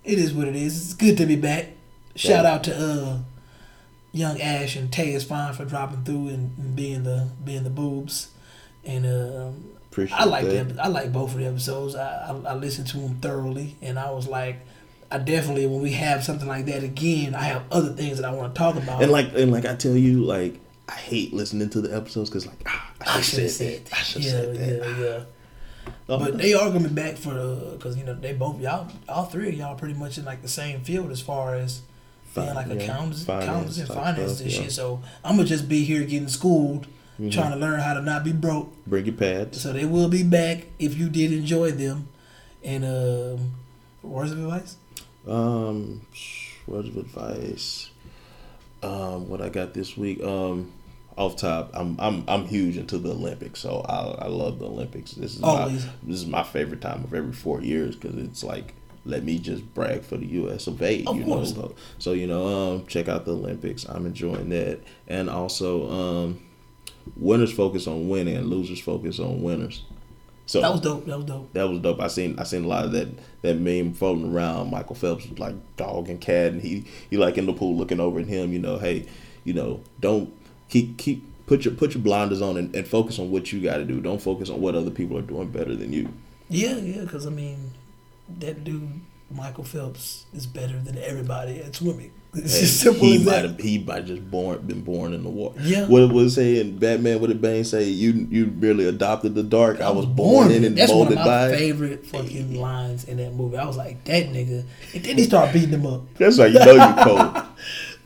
[0.04, 0.78] it is what it is.
[0.82, 1.70] It's good to be back.
[2.16, 2.54] Shout Yeah.
[2.54, 3.18] out to uh,
[4.14, 7.70] young Ash and Tay is fine for dropping through and, and being the being the
[7.70, 8.30] boobs.
[8.86, 9.50] And uh,
[9.98, 10.70] appreciate I like that.
[10.70, 10.80] them.
[10.82, 11.96] I like both of the episodes.
[11.96, 14.60] I, I I listened to them thoroughly, and I was like,
[15.12, 18.34] I definitely when we have something like that again, I have other things that I
[18.34, 19.02] want to talk about.
[19.02, 22.46] And like and like I tell you, like I hate listening to the episodes because
[22.46, 23.94] like ah, I should have said that.
[23.94, 25.00] I should yeah, have said that.
[25.00, 25.24] yeah, yeah.
[26.10, 29.26] Oh, But they are be back for the because you know they both y'all all
[29.26, 31.82] three of y'all pretty much in like the same field as far as
[32.36, 34.62] being Fin- like yeah, accountants, finance accountants and finance and yeah.
[34.62, 34.72] shit.
[34.72, 36.88] So I'm gonna just be here getting schooled,
[37.20, 37.32] Mhm.
[37.32, 38.72] trying to learn how to not be broke.
[38.86, 39.62] Bring your pads.
[39.62, 42.08] So they will be back if you did enjoy them.
[42.64, 43.52] And um,
[44.04, 44.78] words of advice.
[45.28, 46.02] Um,
[46.68, 47.90] words of advice.
[48.84, 50.22] Um, what I got this week.
[50.24, 50.72] Um,
[51.18, 55.14] off top, I'm I'm I'm huge into the Olympics, so I I love the Olympics.
[55.14, 55.86] This is Always.
[55.86, 59.40] my this is my favorite time of every four years because it's like let me
[59.40, 60.68] just brag for the U.S.
[60.68, 61.04] of A.
[61.06, 61.56] Of you course.
[61.56, 63.84] know, so you know, um, check out the Olympics.
[63.86, 66.40] I'm enjoying that, and also um,
[67.16, 69.84] winners focus on winning, and losers focus on winners.
[70.46, 71.06] So That was dope.
[71.06, 71.54] That was dope.
[71.54, 72.00] that was dope.
[72.00, 73.10] I seen I seen a lot of that
[73.42, 74.72] that meme floating around.
[74.72, 78.00] Michael Phelps was like dog and cat, and he he like in the pool looking
[78.00, 78.54] over at him.
[78.54, 79.06] You know, hey,
[79.44, 80.34] you know, don't
[80.70, 83.78] keep keep put your put your blinders on and, and focus on what you got
[83.78, 84.00] to do.
[84.00, 86.14] Don't focus on what other people are doing better than you.
[86.50, 87.02] Yeah, yeah.
[87.02, 87.72] Because I mean,
[88.40, 92.12] that dude Michael Phelps is better than everybody at swimming.
[92.38, 93.46] It's as simple he as might that.
[93.46, 95.60] have he might just born been born in the water.
[95.62, 95.88] Yeah.
[95.88, 97.20] What it was saying, Batman?
[97.20, 97.84] What did Bane say?
[97.86, 99.82] You you really adopted the dark.
[99.82, 101.50] I, was born, in and That's one of my by.
[101.52, 103.58] favorite fucking lines in that movie.
[103.58, 104.64] I was like, that nigga.
[104.94, 106.02] And then he started beating him up.
[106.16, 107.44] That's how you know you cold.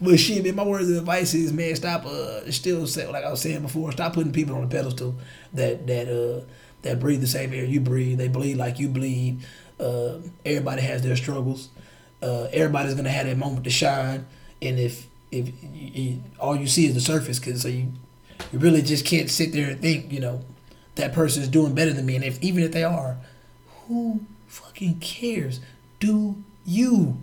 [0.04, 2.06] But shit, man, my words of advice is, man, stop.
[2.06, 5.16] Uh, still say like I was saying before, stop putting people on a pedestal
[5.54, 6.44] that that uh
[6.82, 8.18] that breathe the same air you breathe.
[8.18, 9.42] They bleed like you bleed.
[9.80, 11.70] Uh, everybody has their struggles.
[12.22, 14.26] Uh, everybody's gonna have that moment to shine.
[14.62, 17.92] And if if you, you, all you see is the surface, cause so you
[18.52, 20.42] you really just can't sit there and think, you know,
[20.96, 22.16] that person's doing better than me.
[22.16, 23.18] And if even if they are,
[23.88, 25.60] who fucking cares?
[26.00, 27.18] Do you?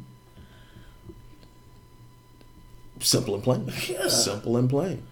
[3.01, 3.73] Simple and plain.
[3.87, 4.09] Yeah.
[4.09, 5.03] Simple and plain.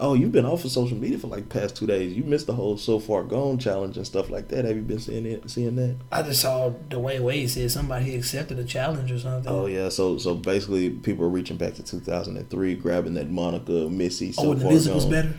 [0.00, 2.14] Oh, you've been off of social media for like past two days.
[2.16, 4.64] You missed the whole so far gone challenge and stuff like that.
[4.64, 5.48] Have you been seeing it?
[5.48, 5.96] Seeing that?
[6.10, 9.50] I just saw Dwyane Wade said somebody accepted a challenge or something.
[9.52, 9.88] Oh yeah.
[9.90, 14.34] So so basically, people are reaching back to 2003, grabbing that Monica Missy.
[14.38, 15.12] Oh, so Oh, and the music was gone.
[15.12, 15.34] better.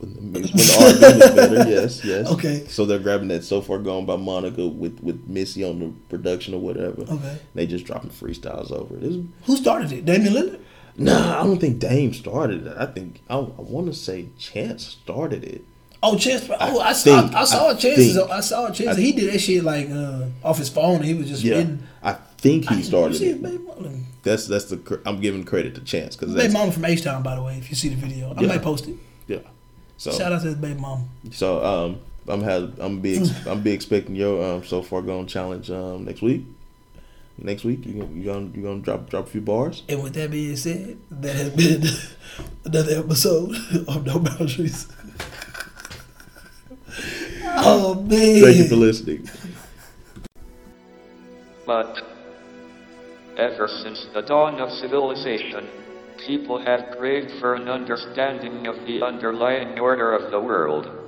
[0.00, 2.30] When the, when the R&B was better, yes, yes.
[2.30, 2.64] Okay.
[2.68, 6.54] So they're grabbing that "So Far Gone" by Monica with with Missy on the production
[6.54, 7.02] or whatever.
[7.02, 7.38] Okay.
[7.54, 9.02] They just dropping freestyles over it.
[9.02, 9.16] It's,
[9.46, 10.04] Who started it?
[10.04, 10.60] Damian Lillard.
[10.98, 12.76] Nah, I don't think Dame started it.
[12.78, 15.62] I think I, I want to say Chance started it.
[16.02, 16.48] Oh, Chance.
[16.50, 17.38] Oh, I, think- saw.
[17.40, 18.16] I saw I Chance's.
[18.16, 18.98] think- I saw Chance.
[18.98, 21.02] I- he did that shit like uh, off his phone.
[21.02, 21.66] He was just Yeah.
[22.02, 23.42] I think he started it.
[24.22, 27.34] That's that's the I'm giving credit to Chance because that's mama from H Town, by
[27.36, 27.56] the way.
[27.58, 28.48] If you see the video, I Yeah.
[28.48, 28.96] might post it.
[29.26, 29.38] yeah.
[29.96, 31.04] So Shout out to his baby mama.
[31.32, 35.26] so um I'm have I'm be ex- I'm be expecting your um so far gone
[35.26, 36.44] challenge um next week.
[37.40, 39.84] Next week you gonna you gonna you gonna drop drop a few bars.
[39.88, 41.84] And with that being said, that has been
[42.64, 43.54] another episode
[43.86, 44.88] of No Boundaries.
[47.44, 48.42] oh man!
[48.42, 49.30] Thank you for listening.
[51.64, 52.02] But
[53.36, 55.68] ever since the dawn of civilization,
[56.26, 61.07] people have craved for an understanding of the underlying order of the world.